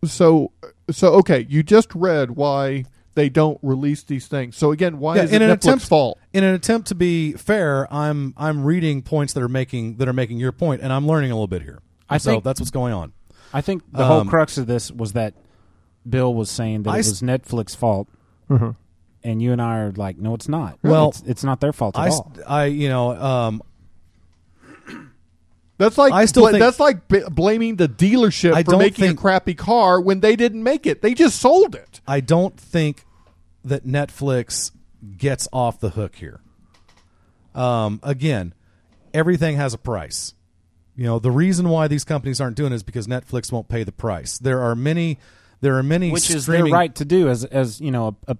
[0.06, 0.52] so
[0.90, 2.86] so okay you just read why
[3.16, 5.86] they don't release these things so again why yeah, is it in an Netflix attempt
[5.86, 10.08] fault in an attempt to be fair, I'm I'm reading points that are making that
[10.08, 11.80] are making your point, and I'm learning a little bit here.
[12.10, 13.14] I so think- that's what's going on.
[13.52, 15.34] I think the whole Um, crux of this was that
[16.08, 18.08] Bill was saying that I it s- was Netflix' fault,
[18.50, 18.76] Mhm.
[19.24, 20.78] and you and I are like, no, it's not.
[20.84, 22.32] Well, it's, it's not their fault at I, all.
[22.48, 23.62] I you know um,
[25.80, 28.80] that's like I still bla- think- that's like b- blaming the dealership I for don't
[28.80, 32.20] making think- a crappy car when they didn't make it they just sold it I
[32.20, 33.06] don't think
[33.66, 34.72] that Netflix
[35.18, 36.40] gets off the hook here.
[37.56, 38.54] Um, again,
[39.14, 40.34] everything has a price.
[40.96, 43.84] You know, the reason why these companies aren't doing it is because Netflix won't pay
[43.84, 44.38] the price.
[44.38, 45.18] There are many,
[45.62, 48.34] there are many Which is streaming, their right to do as as you know a,
[48.34, 48.38] a, a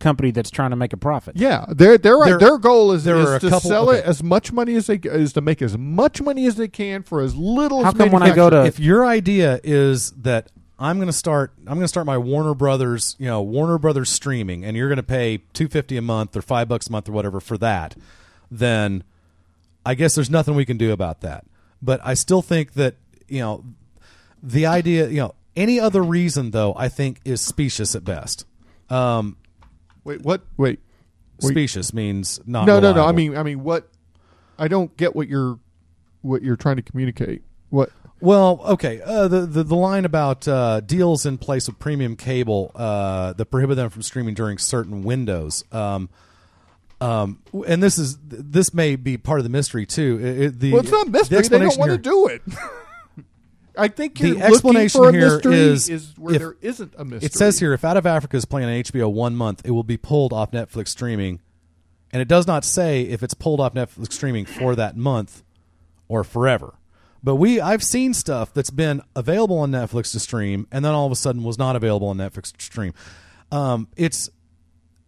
[0.00, 1.36] company that's trying to make a profit.
[1.36, 4.50] yeah their their There- their goal is, there is to couple- sell it as much
[4.52, 7.82] money as they is to make as much money as they can for as little
[7.84, 11.12] How as come when I go to- if your idea is that I'm going to
[11.12, 14.88] start I'm going to start my Warner Brothers, you know, Warner Brothers streaming and you're
[14.88, 17.94] going to pay 250 a month or 5 bucks a month or whatever for that,
[18.50, 19.04] then
[19.84, 21.44] I guess there's nothing we can do about that.
[21.82, 22.94] But I still think that,
[23.28, 23.64] you know,
[24.42, 28.46] the idea, you know, any other reason though, I think is specious at best.
[28.88, 29.36] Um
[30.04, 30.80] wait what wait
[31.42, 31.50] Wait.
[31.52, 33.88] specious means not no no no I mean I mean what
[34.58, 35.58] I don't get what you're
[36.22, 37.90] what you're trying to communicate what
[38.20, 39.00] Well, okay.
[39.00, 43.46] Uh, the, the the line about uh, deals in place of premium cable uh, that
[43.46, 45.64] prohibit them from streaming during certain windows.
[45.72, 46.10] Um,
[47.00, 50.18] um, and this is this may be part of the mystery too.
[50.22, 51.40] It- it- the, well, it's not the mystery.
[51.48, 52.42] They don't want to do it.
[53.80, 57.26] I think The explanation for a here mystery is where if- there isn't a mystery.
[57.26, 59.82] It says here if Out of Africa is playing on HBO one month, it will
[59.84, 61.40] be pulled off Netflix streaming,
[62.12, 65.42] and it does not say if it's pulled off Netflix streaming for that month
[66.08, 66.74] or forever.
[67.22, 71.06] But we I've seen stuff that's been available on Netflix to stream, and then all
[71.06, 72.94] of a sudden was not available on Netflix to stream.
[73.52, 74.30] Um, it's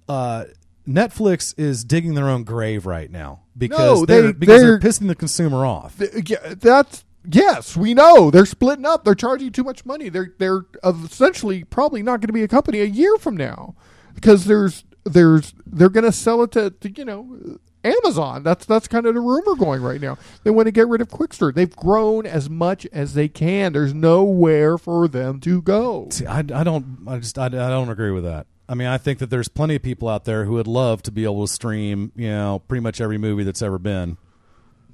[0.09, 0.45] uh,
[0.87, 4.91] Netflix is digging their own grave right now because No, they're they- because they're, they're-
[4.91, 6.01] pissing the consumer off.
[6.27, 9.05] Yeah, that's yes, we know they're splitting up.
[9.05, 10.09] They're charging too much money.
[10.09, 13.75] They're they're essentially probably not going to be a company a year from now
[14.15, 18.43] because there's there's they're going to sell it to, to you know Amazon.
[18.43, 20.19] That's that's kind of the rumor going right now.
[20.45, 21.55] They want to get rid of Qwikster.
[21.55, 23.73] They've grown as much as they can.
[23.73, 26.09] There's nowhere for them to go.
[26.11, 26.99] See, I, I don't.
[27.07, 27.39] I just.
[27.39, 28.47] I, I don't agree with that.
[28.69, 31.11] I mean, I think that there's plenty of people out there who would love to
[31.11, 34.17] be able to stream, you know, pretty much every movie that's ever been.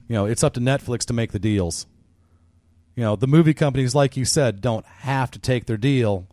[0.08, 1.86] You know, it's up to Netflix to make the deals.
[2.98, 6.26] You know, the movie companies, like you said, don't have to take their deal,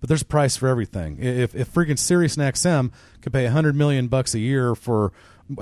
[0.00, 1.16] but there's a price for everything.
[1.18, 2.92] If if freaking Sirius and XM
[3.22, 5.12] could pay hundred million bucks a year for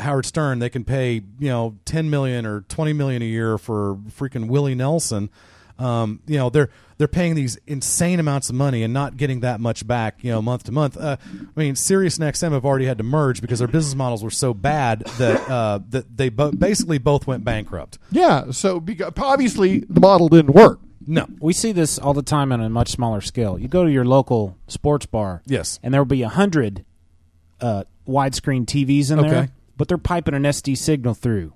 [0.01, 3.95] Howard Stern, they can pay you know ten million or twenty million a year for
[4.11, 5.31] freaking Willie Nelson.
[5.79, 9.61] Um, you know they're they're paying these insane amounts of money and not getting that
[9.61, 10.23] much back.
[10.23, 10.97] You know month to month.
[10.97, 14.23] Uh, I mean, Sirius and XM have already had to merge because their business models
[14.23, 17.99] were so bad that uh, that they bo- basically both went bankrupt.
[18.11, 20.81] Yeah, so because, obviously the model didn't work.
[21.11, 23.59] No, we see this all the time on a much smaller scale.
[23.59, 25.81] You go to your local sports bar, Yes.
[25.83, 26.85] and there will be a hundred
[27.63, 31.55] uh, widescreen TVs in there, but they're piping an SD signal through,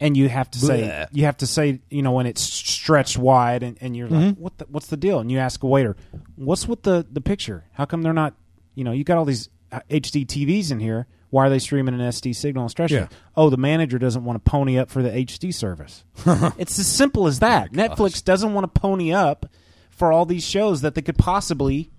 [0.00, 3.62] and you have to say you have to say you know when it's stretched wide,
[3.62, 4.38] and, and you're like, Mhm.
[4.38, 5.20] what the, what's the deal?
[5.20, 5.96] And you ask a waiter,
[6.36, 7.64] what's with the the picture?
[7.72, 8.34] How come they're not?
[8.74, 11.06] You know, you got all these uh, HD TVs in here.
[11.30, 12.98] Why are they streaming an SD signal and stretching?
[13.00, 13.08] Yeah.
[13.36, 16.04] Oh, the manager doesn't want to pony up for the HD service.
[16.58, 17.72] it's as simple as that.
[17.72, 19.44] Netflix doesn't want to pony up
[19.90, 21.90] for all these shows that they could possibly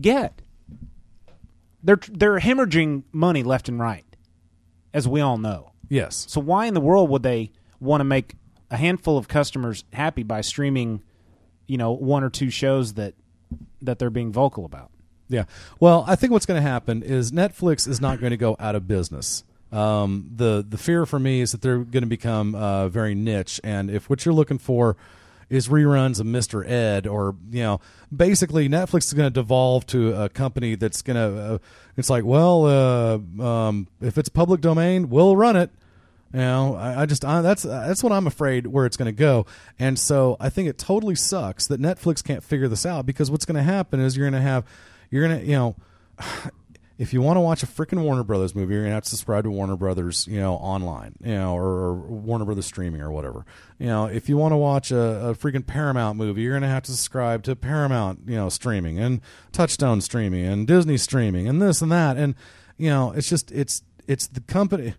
[0.00, 0.42] get.
[1.82, 4.04] They're they're hemorrhaging money left and right,
[4.94, 5.71] as we all know.
[5.92, 6.24] Yes.
[6.26, 8.34] So why in the world would they want to make
[8.70, 11.02] a handful of customers happy by streaming,
[11.66, 13.12] you know, one or two shows that
[13.82, 14.90] that they're being vocal about?
[15.28, 15.44] Yeah.
[15.80, 18.74] Well, I think what's going to happen is Netflix is not going to go out
[18.74, 19.44] of business.
[19.70, 23.60] Um, the the fear for me is that they're going to become uh, very niche,
[23.62, 24.96] and if what you're looking for
[25.50, 26.66] is reruns of Mr.
[26.66, 27.80] Ed, or you know,
[28.14, 31.38] basically Netflix is going to devolve to a company that's going to.
[31.38, 31.58] Uh,
[31.98, 35.70] it's like, well, uh, um, if it's public domain, we'll run it.
[36.32, 39.12] You know, I, I just I, that's that's what I'm afraid where it's going to
[39.12, 39.46] go,
[39.78, 43.44] and so I think it totally sucks that Netflix can't figure this out because what's
[43.44, 44.64] going to happen is you're going to have
[45.10, 45.76] you're going to you know
[46.98, 49.42] if you want to watch a freaking Warner Brothers movie, you're gonna have to subscribe
[49.44, 53.44] to Warner Brothers, you know, online, you know, or, or Warner Brothers streaming or whatever.
[53.78, 56.84] You know, if you want to watch a, a freaking Paramount movie, you're gonna have
[56.84, 59.20] to subscribe to Paramount, you know, streaming and
[59.50, 62.16] Touchstone streaming and Disney streaming and this and that.
[62.16, 62.36] And
[62.76, 64.94] you know, it's just it's it's the company,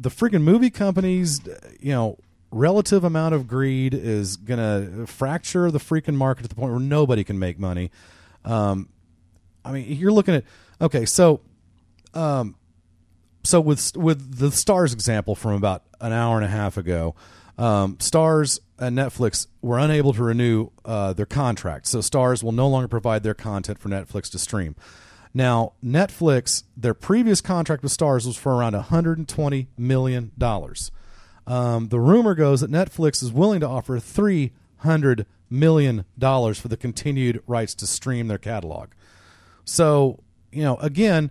[0.00, 1.40] the freaking movie companies,
[1.78, 2.18] you know.
[2.52, 7.22] Relative amount of greed is gonna fracture the freaking market to the point where nobody
[7.22, 7.92] can make money.
[8.44, 8.88] Um,
[9.64, 10.44] I mean, you're looking at
[10.80, 11.42] okay, so,
[12.12, 12.56] um,
[13.44, 17.14] so with with the Starz example from about an hour and a half ago,
[17.56, 22.66] um, Starz and Netflix were unable to renew uh, their contract, so Starz will no
[22.68, 24.74] longer provide their content for Netflix to stream.
[25.32, 30.90] Now, Netflix, their previous contract with Starz was for around 120 million dollars.
[31.46, 36.76] Um, the rumor goes that Netflix is willing to offer 300 million dollars for the
[36.76, 38.90] continued rights to stream their catalog.
[39.64, 40.20] So,
[40.52, 41.30] you know, again,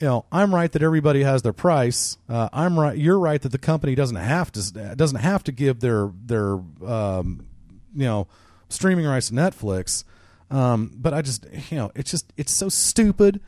[0.00, 2.18] you know, I'm right that everybody has their price.
[2.28, 2.96] Uh, I'm right.
[2.96, 6.52] You're right that the company doesn't have to doesn't have to give their their
[6.86, 7.46] um,
[7.94, 8.28] you know
[8.68, 10.04] streaming rights to Netflix.
[10.50, 13.40] Um, but I just you know it's just it's so stupid,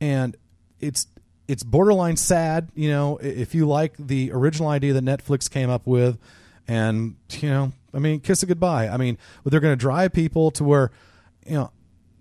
[0.00, 0.36] and
[0.80, 1.06] it's
[1.48, 2.70] it's borderline sad.
[2.74, 6.18] You know, if you like the original idea that Netflix came up with,
[6.68, 8.88] and you know, I mean, kiss it goodbye.
[8.88, 10.90] I mean, but they're going to drive people to where
[11.46, 11.70] you know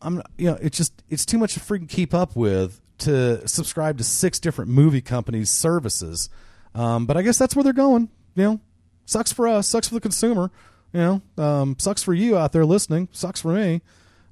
[0.02, 3.98] I'm you know it's just it's too much to freaking keep up with to subscribe
[3.98, 6.30] to six different movie companies services.
[6.76, 8.10] Um, but I guess that's where they're going.
[8.36, 8.60] You know,
[9.06, 10.52] sucks for us, sucks for the consumer.
[10.92, 11.00] You
[11.38, 13.82] know, um, sucks for you out there listening, sucks for me.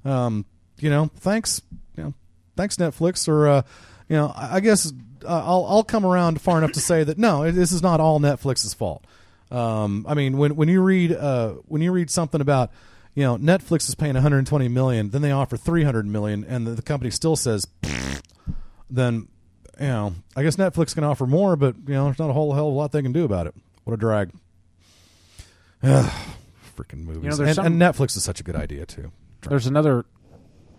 [0.04, 0.44] Um,
[0.78, 1.60] you know, thanks.
[1.96, 2.14] You know,
[2.56, 3.28] thanks Netflix.
[3.28, 3.62] Or uh,
[4.08, 4.92] you know, I guess
[5.24, 8.00] uh, I'll I'll come around far enough to say that no, it- this is not
[8.00, 9.04] all Netflix's fault.
[9.50, 12.70] Um, I mean, when when you read uh, when you read something about
[13.14, 16.82] you know Netflix is paying 120 million, then they offer 300 million, and the, the
[16.82, 17.66] company still says,
[18.90, 19.28] then
[19.80, 22.54] you know, I guess Netflix can offer more, but you know, there's not a whole
[22.54, 23.54] hell of a lot they can do about it.
[23.84, 24.30] What a drag.
[25.82, 26.10] Ugh,
[26.76, 27.38] freaking movies.
[27.38, 29.12] You know, and, and Netflix is such a good idea too.
[29.48, 30.04] There's another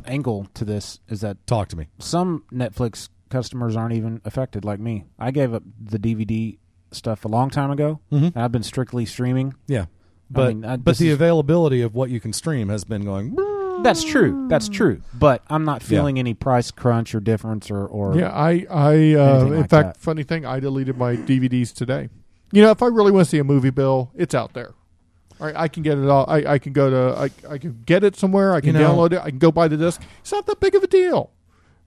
[0.05, 1.87] angle to this is that talk to me.
[1.99, 5.05] Some Netflix customers aren't even affected like me.
[5.17, 6.57] I gave up the DVD
[6.91, 7.99] stuff a long time ago.
[8.11, 8.27] Mhm.
[8.35, 9.55] and I've been strictly streaming.
[9.67, 9.85] Yeah,
[10.29, 12.83] but I mean, I- but this the is- availability of what you can stream has
[12.83, 13.35] been going.
[13.81, 14.45] That's true.
[14.49, 15.01] That's true.
[15.17, 15.87] But I'm not Yeah.
[15.87, 19.69] feeling any price crunch or difference or or Yeah, I, I, uh, anything in like
[19.69, 19.97] fact, that.
[19.97, 22.09] funny thing, I deleted my DVDs today.
[22.51, 24.73] You know, if I really want to see a movie, Bill, it's out there.
[25.43, 26.23] All right, I can get it all.
[26.29, 28.53] I, I can go to, I, I can get it somewhere.
[28.53, 29.19] I can You know- download it.
[29.19, 30.01] I can go buy the disc.
[30.21, 31.31] It's not that big of a deal.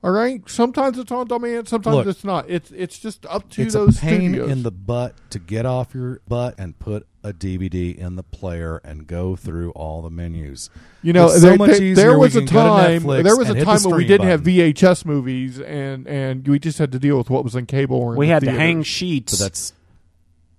[0.04, 0.42] All right.
[0.46, 1.66] Sometimes it's on demand.
[1.66, 2.50] Sometimes Look, it's not.
[2.50, 4.50] It's it's just up to it's those a pain studios.
[4.50, 8.76] in the butt to get off your butt and put a DVD in the player
[8.84, 10.68] and go through all the menus.
[11.02, 11.94] You know, It's there, much there- easier.
[11.94, 13.00] there we was a can go to time.
[13.04, 14.54] Netflix There was a and hit time when we stream didn't have button.
[14.74, 17.96] VHS movies, and and we just had to deal with what was on cable.
[17.96, 18.60] Or in we the had to theaters.
[18.60, 19.38] hang sheets.
[19.38, 19.72] So that's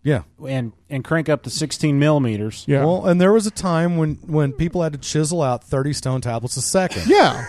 [0.07, 0.23] yeah.
[0.47, 2.63] and and crank up to 16 millimeters.
[2.65, 2.85] Yeah.
[2.85, 6.21] Well, and there was a time when when people had to chisel out thirty stone
[6.21, 7.07] tablets a second.
[7.07, 7.45] Yeah.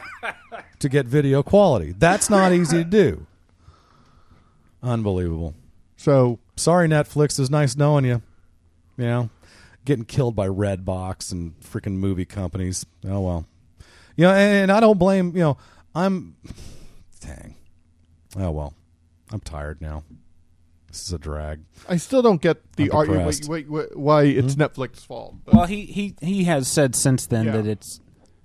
[0.80, 1.94] to get video quality.
[1.96, 3.26] That's not easy to do.
[4.82, 5.54] Unbelievable.
[5.96, 7.38] So sorry, Netflix.
[7.38, 8.22] It was nice knowing you.
[8.96, 9.30] You know,
[9.84, 12.84] getting killed by Redbox and freaking movie companies.
[13.06, 13.46] Oh well.
[14.16, 15.36] You know, and, and I don't blame.
[15.36, 15.58] You know,
[15.94, 16.34] I'm.
[17.20, 17.54] Dang.
[18.36, 18.74] Oh well.
[19.30, 20.02] I'm tired now.
[20.88, 21.60] This is a drag.
[21.88, 23.48] I still don't get the I'm argument depressed.
[23.48, 24.62] wait, wait, wait, why it's Hmm?
[24.62, 25.36] Netflix's fault.
[25.44, 27.52] But Well, he, he he has said since then Yeah.
[27.52, 28.00] that it's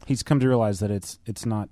[0.05, 1.69] he's come to realize that it's it's not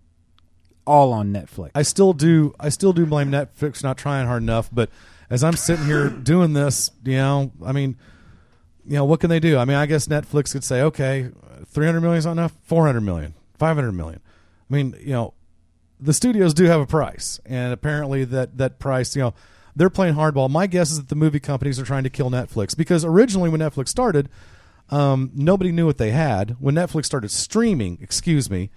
[0.87, 1.71] all on Netflix.
[1.75, 2.53] I still do.
[2.59, 4.69] I still do blame Netflix for not trying hard enough.
[4.71, 4.89] But
[5.29, 7.97] as I'm sitting here doing this, you know, I mean,
[8.85, 9.57] you know, what can they do?
[9.57, 11.29] I mean, I guess Netflix could say, okay,
[11.67, 12.53] 300 million is not enough.
[12.63, 14.21] 400 million, 500 million.
[14.69, 15.33] I mean, you know,
[15.99, 19.33] the studios do have a price, and apparently that that price, you know,
[19.75, 20.49] they're playing hardball.
[20.49, 23.61] My guess is that the movie companies are trying to kill Netflix because originally when
[23.61, 24.29] Netflix started,
[24.89, 26.57] um, nobody knew what they had.
[26.59, 28.69] When Netflix started streaming, excuse me,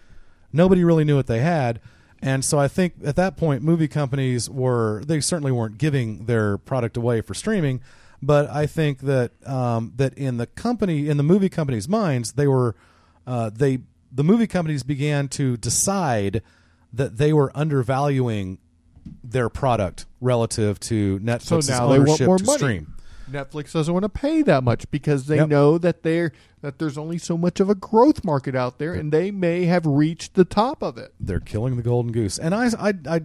[0.53, 1.81] nobody really knew what they had.
[2.23, 6.57] And so I think at that point, movie companies were, they certainly weren't giving their
[6.57, 7.81] product away for streaming.
[8.23, 12.47] But I think that, um, that in the company, in the movie companies' minds, they
[12.47, 12.75] were,
[13.27, 13.81] uh, they,
[14.11, 16.41] the movie companies began to decide
[16.93, 18.59] that they were undervaluing
[19.23, 22.59] their product relative to so Netflix's now they want more to money.
[22.59, 22.95] stream.
[23.31, 25.49] Netflix doesn't want to pay that much because they Yep.
[25.49, 29.13] know that they're that there's only so much of a growth market out there, and
[29.13, 31.13] they may have reached the top of it.
[31.21, 32.39] they're killing the golden goose.
[32.39, 33.21] And I, I, I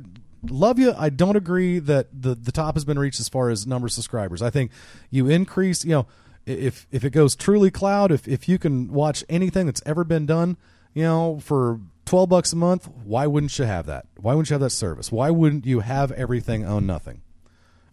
[0.50, 0.94] love you.
[0.98, 3.92] I don't agree that the the top has been reached as far as number of
[3.92, 4.42] subscribers.
[4.42, 4.72] I think
[5.10, 6.08] you increase, you know,
[6.46, 10.26] if if it goes truly cloud, if if you can watch anything that's ever been
[10.26, 10.56] done,
[10.94, 14.07] you know, for twelve bucks a month, why wouldn't you have that?
[14.18, 15.12] Why wouldn't you have that service?
[15.12, 17.22] Why wouldn't you have everything own nothing?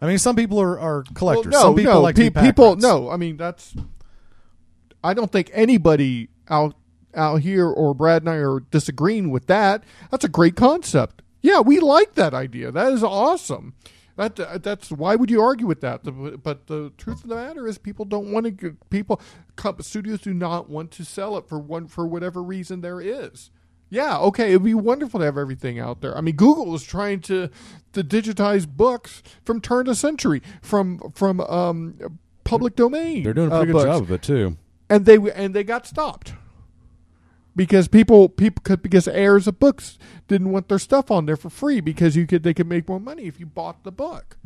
[0.01, 1.53] I mean, some people are, are collectors.
[1.53, 2.71] Well, no, some people no, like pe- people.
[2.71, 2.83] rats.
[2.83, 3.75] No, I mean that's.
[5.05, 6.75] I don't think anybody out
[7.15, 9.85] out here or Brad and I are disagreeing with that.
[10.11, 11.23] That's a great concept.
[11.43, 12.73] Yeah, we like that idea.
[12.73, 13.75] That is awesome.
[14.17, 16.01] That that's why would you argue with that?
[16.43, 18.77] But the truth of the matter is, people don't want to.
[18.89, 19.21] People,
[19.81, 23.51] studios do not want to sell it for one for whatever reason there is.
[23.89, 26.17] Yeah, okay, it'd be wonderful to have everything out there.
[26.17, 27.51] I mean, Google is trying to
[27.93, 33.23] to digitize books from turn of century, from from um, public domain.
[33.23, 33.85] They're doing a uh, good books.
[33.85, 34.57] job of it too.
[34.91, 36.35] and they and they got stopped
[37.55, 41.51] because people people could because heirs of books didn't want their stuff on there for
[41.51, 44.37] free because you could they could make more money if you bought the book.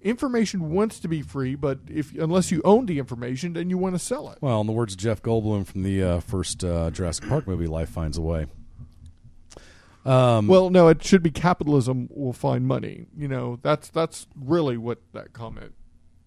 [0.00, 3.94] Information wants to be free, but if unless you own the information, then you want
[3.96, 4.38] to sell it.
[4.40, 7.66] Well, in the words of Jeff Goldblum from the uh, first uh, Jurassic Park movie,
[7.66, 8.46] life finds a way.
[10.04, 13.06] Um, Well, no, it should be capitalism will find money.
[13.16, 15.74] You know, that's that's really what that comment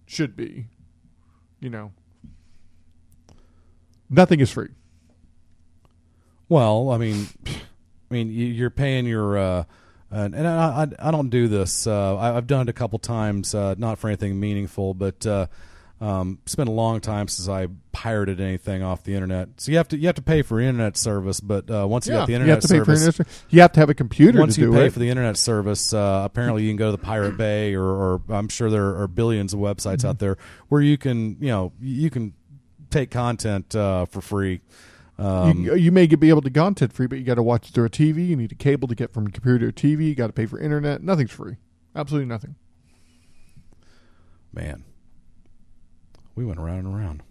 [0.06, 0.66] should be.
[1.58, 1.92] You know,
[4.10, 4.68] nothing is free.
[6.48, 7.50] Well, I mean, I
[8.14, 9.64] mean, you- you're paying your, uh,
[10.12, 11.86] and, and I, I, I don't do this.
[11.86, 15.46] Uh, I, I've done it a couple times, uh, not for anything meaningful, but uh,
[16.00, 19.48] um, it's been a long time since I pirated anything off the internet.
[19.58, 22.12] So you have to you have to pay for internet service, but uh, once you
[22.14, 23.90] Yeah, got the you internet have to pay for service, internet- you have to have
[23.90, 24.92] a computer Once to you do pay it.
[24.92, 28.22] for the internet service, uh, apparently you can go to the Pirate Bay, or, or
[28.30, 30.06] I'm sure there are billions of websites Mm-hmm.
[30.08, 30.38] out there
[30.68, 32.32] where you can, you know, you can
[32.90, 34.60] take content uh, for free.
[35.22, 37.68] Um, you, you may get, be able to content free, but you got to watch
[37.68, 38.26] it through a TV.
[38.26, 40.06] You need a cable to get from computer to TV.
[40.06, 41.02] You got to pay for internet.
[41.02, 41.58] Nothing's free.
[41.94, 42.56] Absolutely nothing.
[44.52, 44.84] Man,
[46.34, 47.22] we went around and around.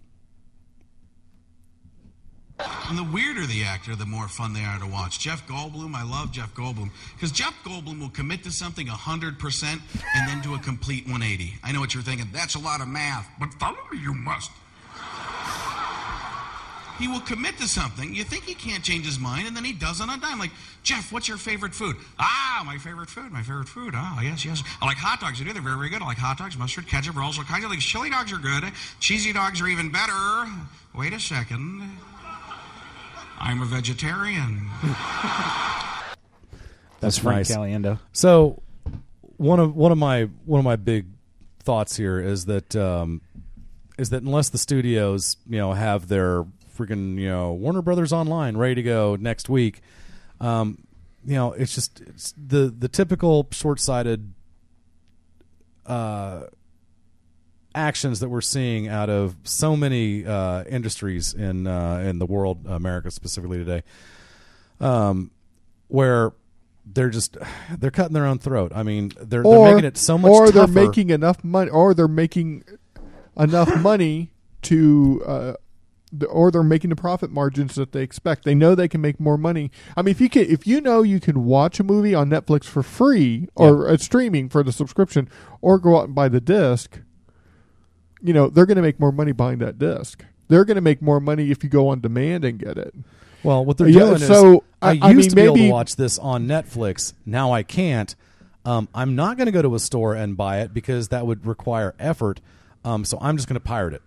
[2.88, 5.18] And the weirder the actor, the more fun they are to watch.
[5.18, 10.28] Jeff Goldblum, I love Jeff Goldblum because Jeff Goldblum will commit to something 100% and
[10.28, 11.54] then do a complete 180.
[11.62, 12.28] I know what you're thinking.
[12.32, 14.50] That's a lot of math, but follow me, you must.
[16.98, 18.14] He will commit to something.
[18.14, 20.38] You think he can't change his mind, and then he does on a dime.
[20.38, 20.50] Like,
[20.82, 21.96] Jeff, what's your favorite food?
[22.18, 23.94] Ah, my favorite food, my favorite food.
[23.96, 24.62] Ah, yes, yes.
[24.80, 25.40] I like hot dogs.
[25.40, 25.52] I do.
[25.52, 26.02] They're very, very good.
[26.02, 27.84] I like hot dogs, mustard, ketchup, rolls, all kinds of things.
[27.84, 28.64] Chili dogs are good.
[29.00, 30.46] Cheesy dogs are even better.
[30.94, 31.98] Wait a second.
[33.38, 34.68] I'm a vegetarian.
[37.00, 37.98] That's Frank Caliendo.
[38.12, 38.62] So
[39.36, 41.06] one of one of my one of my big
[41.60, 43.20] thoughts here is that um,
[43.98, 46.44] is that unless the studios you know have their
[46.76, 49.80] freaking you know Warner Brothers Online ready to go next week,
[50.40, 50.86] um,
[51.24, 54.32] you know it's just it's the the typical short sighted
[55.86, 56.42] uh,
[57.74, 62.66] actions that we're seeing out of so many uh, industries in uh, in the world,
[62.66, 63.82] America specifically today,
[64.80, 65.30] um,
[65.88, 66.32] where
[66.84, 67.36] they're just
[67.78, 68.72] they're cutting their own throat.
[68.74, 71.94] I mean, they're, or they're making it so much or they're making enough money, or
[71.94, 72.64] they're making
[73.36, 75.52] enough money to uh,
[76.28, 78.44] or they're making the profit margins that they expect.
[78.44, 79.70] They know they can make more money.
[79.96, 82.64] I mean, if you can, if you know you can watch a movie on Netflix
[82.64, 85.28] for free or uh, streaming for the subscription,
[85.60, 87.00] or go out and buy the disc,
[88.22, 90.24] you know they're going to make more money buying that disc.
[90.48, 92.94] They're going to make more money if you go on demand and get it.
[93.42, 95.56] Well, what they're Yeah, doing so, is, I, I- used I mean, to be able
[95.56, 97.14] to watch this on Netflix.
[97.24, 98.14] Now I can't.
[98.64, 101.46] Um, I'm not going to go to a store and buy it because that would
[101.46, 102.40] require effort.
[102.84, 104.02] Um, so I'm just going to pirate it.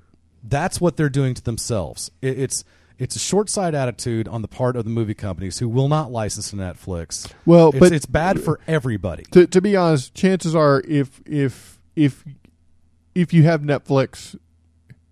[0.48, 2.12] That's what they're doing to themselves.
[2.22, 2.64] It, it's
[2.98, 6.12] it's a short sighted attitude on the part of the movie companies who will not
[6.12, 7.30] license to Netflix.
[7.46, 9.24] Well, it's, but it's bad for everybody.
[9.32, 12.24] To to be honest, chances are if if if
[13.14, 14.38] if you have Netflix,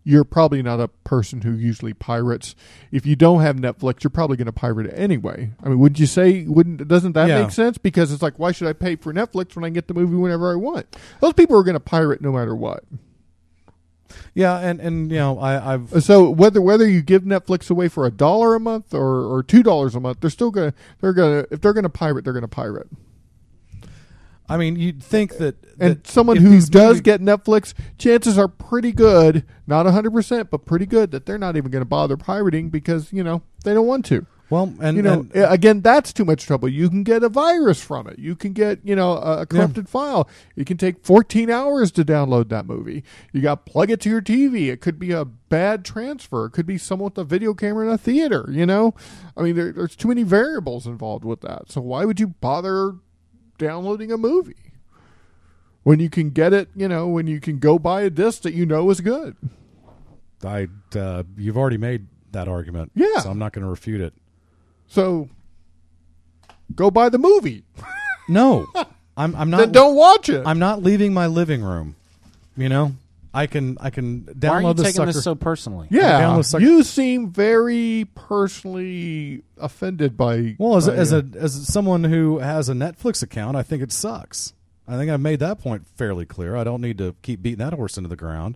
[0.04, 2.56] you're probably not a person who usually pirates.
[2.92, 5.52] If you don't have Netflix, you're probably going to pirate it anyway.
[5.64, 6.44] I mean, wouldn't you say?
[6.44, 7.42] Wouldn't doesn't that Yeah.
[7.42, 7.78] make sense?
[7.78, 10.16] Because it's like, why should I pay for Netflix when I can get the movie
[10.16, 10.96] whenever I want?
[11.22, 12.84] Those people are going to pirate no matter what.
[14.34, 17.88] Yeah, and and you know I, I've uh, So whether whether you give Netflix away
[17.88, 21.14] for a dollar a month or, or two dollars a month, they're still gonna they're
[21.14, 22.88] gonna if they're gonna pirate, they're gonna pirate.
[24.50, 28.92] I mean you'd think that, And someone who does movie- get Netflix, chances are pretty
[28.92, 32.70] good, not hundred percent, but pretty good that they're not even going to bother pirating
[32.70, 34.26] because you know they don't want to.
[34.54, 36.70] Well, and you know, and- again, that's too much trouble.
[36.70, 38.20] You can get a virus from it.
[38.20, 40.30] You can get you know a, a corrupted file.
[40.56, 43.04] It can take fourteen hours to download that movie.
[43.32, 44.72] You got to plug it to your TV.
[44.72, 46.46] It could be a bad transfer.
[46.46, 48.46] It could be someone with a video camera in a theater.
[48.48, 48.94] You know,
[49.36, 51.72] I mean, there, there's too many variables involved with that.
[51.72, 52.98] So why would you bother
[53.58, 54.54] downloading a movie?
[55.82, 58.54] when you can get it, you know, when you can go buy a disc that
[58.54, 59.36] you know is good.
[60.46, 62.92] I uh, you've already made that argument.
[62.96, 63.20] Yeah.
[63.20, 64.14] so I'm not going to refute it.
[64.94, 65.28] So
[66.76, 67.64] go buy the movie.
[68.30, 68.68] No,
[69.18, 69.58] I'm I'm not.
[69.58, 70.44] Then don't watch it.
[70.48, 71.98] I'm not leaving my living room.
[72.56, 72.94] You know,
[73.34, 75.12] I can I can download Why are you this taking sucker.
[75.12, 75.88] this so personally?
[75.92, 80.56] Yeah, download sucker- you seem very personally offended by.
[80.58, 83.62] Well, as a, by, as uh, a as someone who has a Netflix account, I
[83.62, 84.54] think it sucks.
[84.88, 86.56] I think I've made that point fairly clear.
[86.56, 88.56] I don't need to keep beating that horse into the ground.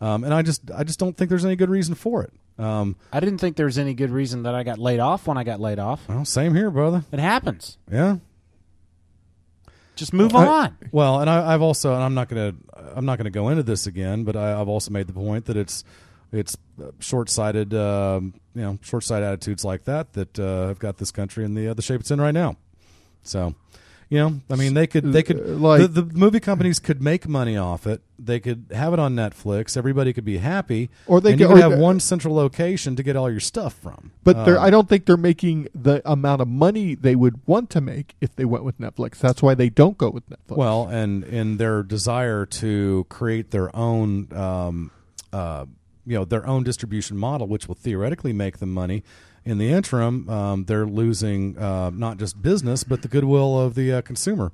[0.00, 2.32] Um, and I just I just don't think there's any good reason for it.
[2.62, 5.36] Um, I didn't think there was any good reason that I got laid off when
[5.38, 6.08] I got laid off.
[6.08, 7.04] well, same here, brother.
[7.12, 7.78] It happens.
[7.90, 8.18] Yeah.
[9.96, 10.78] Just move I- on.
[10.92, 12.54] well, and I, I've also, and I'm not gonna,
[12.94, 15.56] I'm not gonna go into this again, but I, I've also made the point that
[15.56, 15.84] it's,
[16.32, 16.56] it's
[16.98, 21.54] short-sighted, um, you know, short-sighted attitudes like that that uh, have got this country in
[21.54, 22.56] the uh, the shape it's in right now.
[23.22, 23.54] So,
[24.10, 27.02] you know, I mean, they could, they could, Uh, like- the, the movie companies could
[27.02, 28.02] make money off it.
[28.18, 29.76] They could have it on Netflix.
[29.76, 32.94] Everybody could be happy, Or they and could- you could or have one central location
[32.96, 34.12] to get all your stuff from.
[34.22, 37.80] But Um, I don't think they're making the amount of money they would want to
[37.80, 39.18] make if they went with Netflix.
[39.18, 40.56] That's why they don't go with Netflix.
[40.56, 44.90] Well, and in their desire to create their own, um,
[45.32, 45.66] uh,
[46.06, 49.02] you know, their own distribution model, which will theoretically make them money.
[49.44, 53.92] In the interim, um, they're losing uh, not just business but the goodwill of the
[53.94, 54.52] uh, consumer.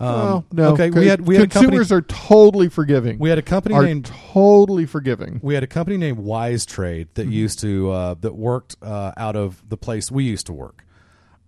[0.00, 0.64] Um, Well, no.
[0.72, 1.78] okay, we had we had a company.
[1.78, 3.18] consumers are totally forgiving.
[3.18, 5.38] We had a company are named totally forgiving.
[5.42, 7.32] we had a company named Wise Trade that Mm-hmm.
[7.32, 10.84] used to uh, that worked uh, out of the place we used to work,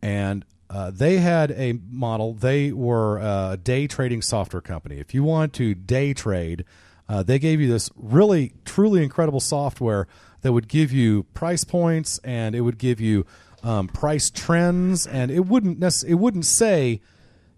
[0.03, 2.35] and uh, they had a model.
[2.35, 4.99] They were uh, a day trading software company.
[4.99, 6.65] If you want to day trade,
[7.09, 10.07] uh, they gave you this really truly incredible software
[10.45, 13.25] that would give you price points and it would give you
[13.63, 17.01] um, price trends, and it wouldn't necess- it wouldn't say.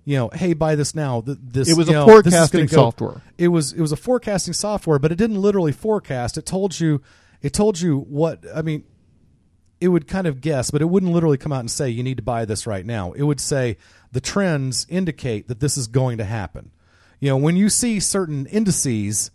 [0.08, 1.20] You know, hey, buy this now.
[1.20, 3.22] Th- This It was a know, forecasting software.
[3.38, 6.38] it was it was a forecasting software, but it didn't literally forecast.
[6.38, 7.02] It told you
[7.42, 8.84] it told you what I mean.
[9.80, 12.18] It would kind of guess, but it wouldn't literally come out and say you need
[12.18, 13.12] to buy this right now.
[13.12, 13.76] It would say
[14.12, 16.70] the trends indicate that this is going to happen.
[17.18, 19.32] You know, when you see certain indices,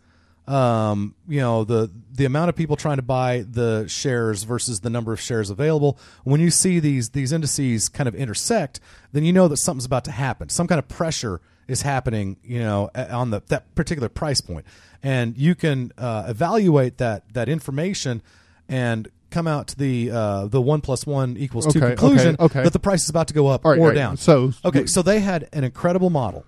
[0.47, 4.89] um, you know the the amount of people trying to buy the shares versus the
[4.89, 5.97] number of shares available.
[6.23, 8.79] When you see these these indices kind of intersect,
[9.11, 10.49] then you know that something's about to happen.
[10.49, 14.65] Some kind of pressure is happening, you know, on the that particular price point,
[15.03, 18.21] and you can uh, evaluate that that information
[18.67, 22.63] and come out to the uh, the one plus one equals two conclusion okay, okay.
[22.63, 23.95] that the price is about to go up right, or right.
[23.95, 24.17] down.
[24.17, 26.45] So- okay, so they had an incredible model.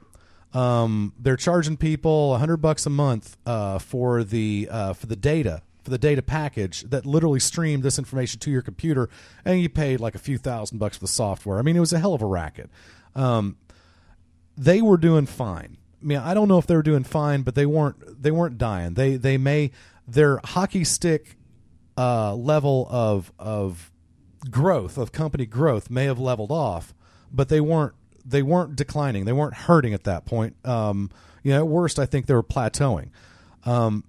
[0.53, 5.63] Um, they're charging people hundred bucks a month uh, for the uh, for the data
[5.83, 9.09] for the data package that literally streamed this information to your computer,
[9.43, 11.59] and you paid like a few thousand bucks for the software.
[11.59, 12.69] I mean, it was a hell of a racket.
[13.15, 13.57] Um,
[14.57, 15.77] they were doing fine.
[16.01, 18.21] I mean, I don't know if they were doing fine, but they weren't.
[18.21, 18.93] They weren't dying.
[18.93, 19.71] They they may
[20.07, 21.37] their hockey stick
[21.97, 23.91] uh, level of of
[24.49, 26.93] growth of company growth may have leveled off,
[27.31, 27.93] but they weren't
[28.25, 29.25] they weren't declining.
[29.25, 30.55] They weren't hurting at that point.
[30.65, 31.11] Um,
[31.43, 33.09] you know, at worst, I think they were plateauing.
[33.65, 34.05] Um,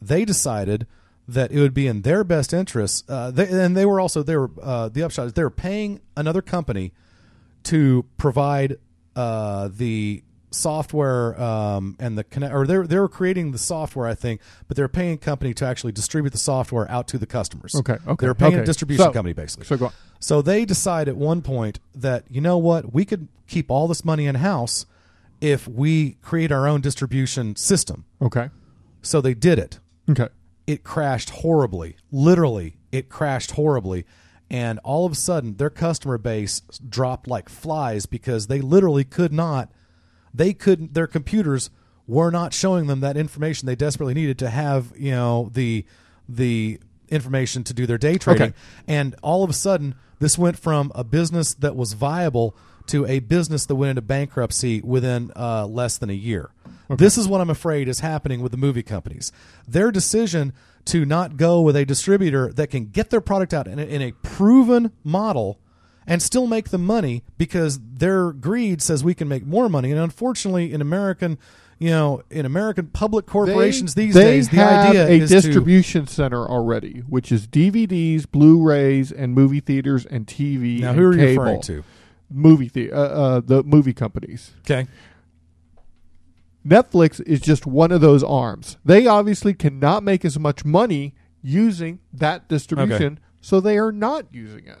[0.00, 0.86] they decided
[1.28, 3.08] that it would be in their best interest.
[3.08, 6.00] Uh, they, and they were also they were uh, the upshot is they were paying
[6.16, 6.92] another company
[7.64, 8.78] to provide
[9.14, 10.22] uh, the
[10.52, 14.40] software um, and the connect, or they were, they were creating the software, I think,
[14.68, 17.74] but they're paying a company to actually distribute the software out to the customers.
[17.74, 18.62] Okay, okay, they're paying okay.
[18.62, 19.66] a distribution So- company basically.
[19.66, 19.92] so go on.
[20.20, 24.04] So they decide at one point that you know what we could keep all this
[24.04, 24.86] money in house
[25.40, 28.04] if we create our own distribution system.
[28.22, 28.48] Okay.
[29.02, 29.80] So they did it.
[30.08, 30.28] Okay.
[30.66, 31.96] It crashed horribly.
[32.12, 34.04] Literally, it crashed horribly.
[34.48, 39.32] And all of a sudden, their customer base dropped like flies because they literally could
[39.32, 39.72] not,
[40.34, 41.70] they couldn't, their computers
[42.06, 45.84] were not showing them that information they desperately needed to have, you know, the,
[46.28, 48.48] the information to do their day trading.
[48.48, 48.54] Okay.
[48.88, 52.56] And all of a sudden, this went from a business that was viable
[52.86, 56.50] to a business that went into bankruptcy within uh, less than a year.
[56.88, 59.32] This is what I'm afraid is happening with the movie companies.
[59.66, 60.52] Their decision
[60.86, 64.02] to not go with a distributor that can get their product out in a, in
[64.02, 65.58] a proven model
[66.06, 69.90] and still make the money because their greed says we can make more money.
[69.90, 71.38] And unfortunately, in American,
[71.78, 75.30] you know, in American public corporations They- these they days, the have idea a is
[75.30, 80.80] to distribution center already, which is DVDs, Blu-rays, and movie theaters and TV.
[80.80, 81.42] Now, and who are you cable.
[81.44, 81.84] referring to?
[82.30, 84.52] Movie the uh, uh, the movie companies.
[84.60, 84.86] Okay.
[86.66, 88.76] Netflix is just one of those arms.
[88.84, 94.66] They obviously cannot make as much money using that distribution, so they are not using
[94.66, 94.78] it.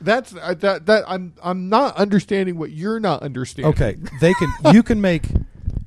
[0.00, 3.72] That's uh, that that I'm I'm not understanding what you're not understanding.
[3.72, 4.52] Okay, they can.
[4.74, 5.24] You can make.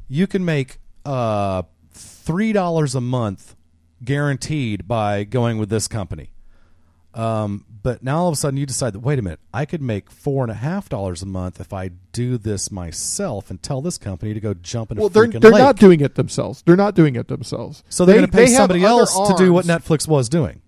[0.07, 3.55] You can make uh, three dollars a month
[4.03, 6.31] guaranteed by going with this company.
[7.13, 9.81] Um, but now all of a sudden you decide that wait a minute, I could
[9.81, 13.81] make four and a half dollars a month if I do this myself and tell
[13.81, 15.61] this company to go jump in a Well, they're they're lake.
[15.61, 16.61] not doing it themselves.
[16.65, 17.83] They're not doing it themselves.
[17.89, 19.65] so they're They- going to pay they somebody else to do what.
[19.65, 20.61] Netflix was doing.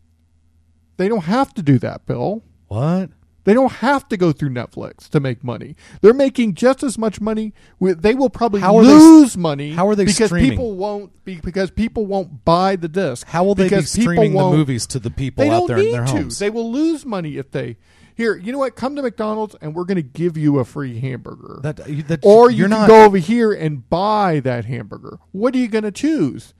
[0.97, 2.43] They don't have to do that, Bill.
[2.67, 3.09] What?
[3.43, 5.75] They don't have to go through Netflix to make money.
[6.01, 7.53] They're making just as much money.
[7.79, 9.71] With, they will probably How are they- lose money.
[9.71, 10.51] how are they because streaming?
[10.51, 13.25] people won't be, because people won't buy the disc.
[13.27, 16.11] How will they be streaming the movies to the people out there in their to.
[16.11, 16.39] homes?
[16.39, 17.77] They will lose money if they.
[18.13, 18.75] Here, you know what?
[18.75, 21.59] Come to McDonald's and we're going to give you a free hamburger.
[21.63, 21.77] That,
[22.07, 25.17] that or you you're can not go over here and buy that hamburger.
[25.31, 26.53] What are you going to choose?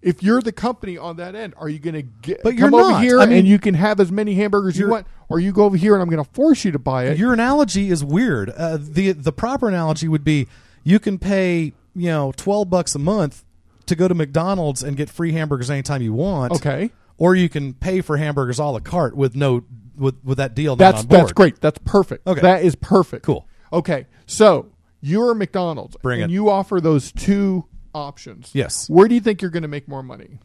[0.00, 2.80] If you're the company on that end, are you going to get But come you're
[2.80, 3.02] over not.
[3.02, 5.64] here I mean, and you can have as many hamburgers you want, or you go
[5.64, 7.18] over here and I'm going to force you to buy it?
[7.18, 8.50] Your analogy is weird.
[8.50, 10.46] Uh, the the proper analogy would be
[10.84, 13.44] you can pay you know twelve bucks a month
[13.86, 16.52] to go to McDonald's and get free hamburgers anytime you want.
[16.52, 16.90] Okay.
[17.16, 19.64] Or you can pay for hamburgers a la carte with no
[19.96, 20.76] with with that deal.
[20.76, 21.20] not That's on board.
[21.22, 21.60] that's great.
[21.60, 22.24] That's perfect.
[22.24, 22.40] Okay.
[22.40, 23.24] That is perfect.
[23.24, 23.48] Cool.
[23.72, 24.06] Okay.
[24.26, 24.70] So
[25.00, 26.34] you're McDonald's Bring and it.
[26.34, 28.50] you offer those two options.
[28.52, 28.88] Yes.
[28.88, 30.38] Where do you think you're going to make more money?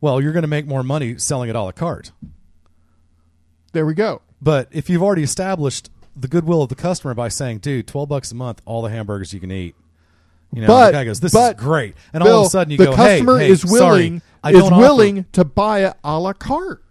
[0.00, 2.12] Well, you're going to make more money selling it a la carte.
[3.72, 4.22] There we go.
[4.40, 8.32] But if you've already established the goodwill of the customer by saying, "Dude, twelve bucks
[8.32, 9.74] a month, all the hamburgers you can eat,"
[10.52, 12.50] you know, but the guy goes, "This but, is great," and Bill, all of a
[12.50, 15.84] sudden you the go, customer hey, is willing sorry, is don't offer- willing to buy
[15.84, 16.82] it a la carte.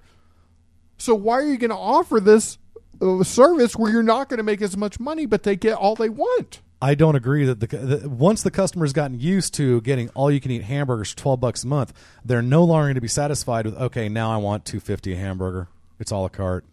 [0.97, 2.57] So why are you going to offer this
[3.01, 5.95] uh, service where you're not going to make as much money, but they get all
[5.95, 6.61] they want?
[6.81, 10.39] I don't agree that the, the once the customer's gotten used to getting all you
[10.39, 11.93] can eat hamburgers for twelve bucks a month,
[12.23, 15.17] they're no longer going to be satisfied with okay, now I want two fifty a
[15.17, 15.67] hamburger.
[15.99, 16.63] It's all a carte.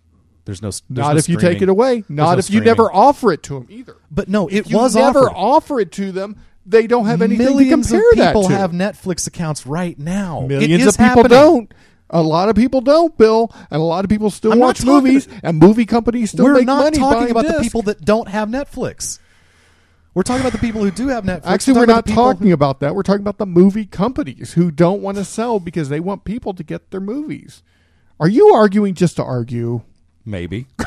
[0.44, 2.04] There's no there's Not no if you take it away.
[2.08, 3.96] Not no if you never offer it to them either.
[4.10, 5.34] But no, If it you was never offered.
[5.36, 6.36] offer it to them.
[6.64, 8.58] They don't have anything Millions to compare of people that to.
[8.58, 10.40] have Netflix accounts right now.
[10.48, 11.28] Millions of people happening.
[11.30, 11.74] don't.
[12.10, 15.26] A lot of people don't, Bill, and a lot of people still I'm watch movies,
[15.42, 19.18] and movie companies still We're not talking about the people that don't have Netflix.
[20.16, 21.42] We're talking about the people who do have Netflix.
[21.44, 22.94] Actually, we're talking about not the people talking about that.
[22.94, 26.54] We're talking about the movie companies who don't want to sell because they want people
[26.54, 27.62] to get their movies.
[28.18, 29.82] Are you arguing just to argue?
[30.24, 30.68] Maybe.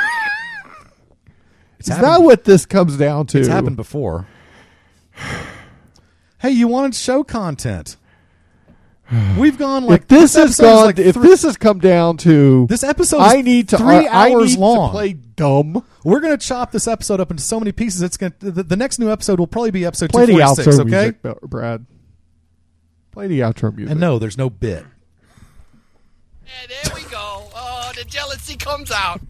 [1.77, 3.37] Is happened- that what this comes down to?
[3.37, 4.27] It's happened before.
[6.39, 7.97] Hey, you wanted show content.
[9.37, 12.67] We've gone like if this has gone, like if three- this has come down to
[12.67, 14.91] this episode, I need to three uh, I hours need to long.
[14.91, 15.83] play dumb.
[16.03, 18.01] We're going to chop this episode up into so many pieces.
[18.01, 20.37] It's going to, the, the next new episode will probably be episode Play the two
[20.39, 20.79] outro forty six.
[20.79, 20.89] Okay,
[21.23, 21.85] music, Brad.
[23.11, 23.91] Play the outro music.
[23.91, 24.85] and no, there's no bit.
[26.67, 27.49] There we go.
[27.55, 29.21] Oh, the jealousy comes out.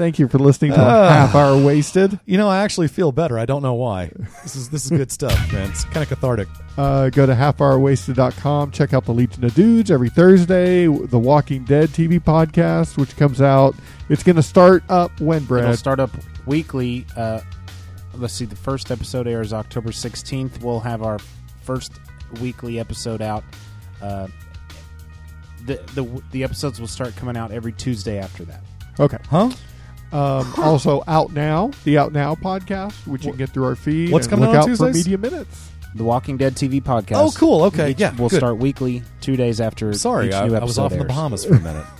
[0.00, 1.10] Thank you for listening to Ah.
[1.10, 2.18] Half Hour Wasted.
[2.24, 3.38] You know, I actually feel better.
[3.38, 4.10] I don't know why.
[4.42, 5.68] This is this is good stuff, man.
[5.68, 6.48] It's kind of cathartic.
[6.78, 8.70] Uh, go to halfhourwasted.com.
[8.70, 10.86] Check out the Legion of Dudes every Thursday.
[10.86, 13.74] The Walking Dead TV podcast, which comes out.
[14.08, 15.64] It's going to start up when, Brad?
[15.64, 16.10] It'll start up
[16.46, 17.04] weekly.
[17.14, 17.42] Uh,
[18.14, 18.46] let's see.
[18.46, 20.62] The first episode airs October 16th.
[20.62, 21.18] We'll have our
[21.62, 21.92] first
[22.40, 23.44] weekly episode out
[24.00, 24.28] uh,
[25.66, 28.62] the, the the episodes will start coming out every Tuesday after that.
[28.98, 29.18] Okay.
[29.28, 29.50] Huh?
[30.12, 34.10] Um, also, out now, the Out Now podcast, which you can get through our feed.
[34.10, 35.70] What's and coming look on out for Media Minutes.
[35.94, 37.16] The Walking Dead TV podcast.
[37.16, 37.62] Oh, cool.
[37.64, 38.36] Okay, Each- yeah, we'll good.
[38.38, 39.92] start weekly, two days after.
[39.92, 41.08] Sorry, each I, new I was episode off in the airs.
[41.08, 41.86] Bahamas for a minute.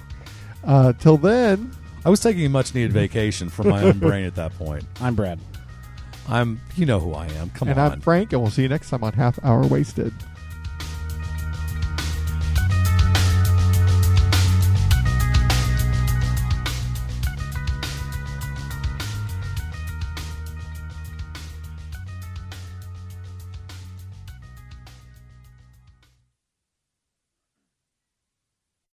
[0.62, 1.70] Uh, till then,
[2.04, 4.84] I was taking a much needed vacation from my own brain at that point.
[5.00, 5.40] I'm Brad.
[6.28, 7.48] I'm, you know who I am.
[7.50, 7.72] Come on.
[7.72, 7.92] and on.
[7.92, 10.12] I'm Frank, and we'll see you next time on Half Hour Wasted.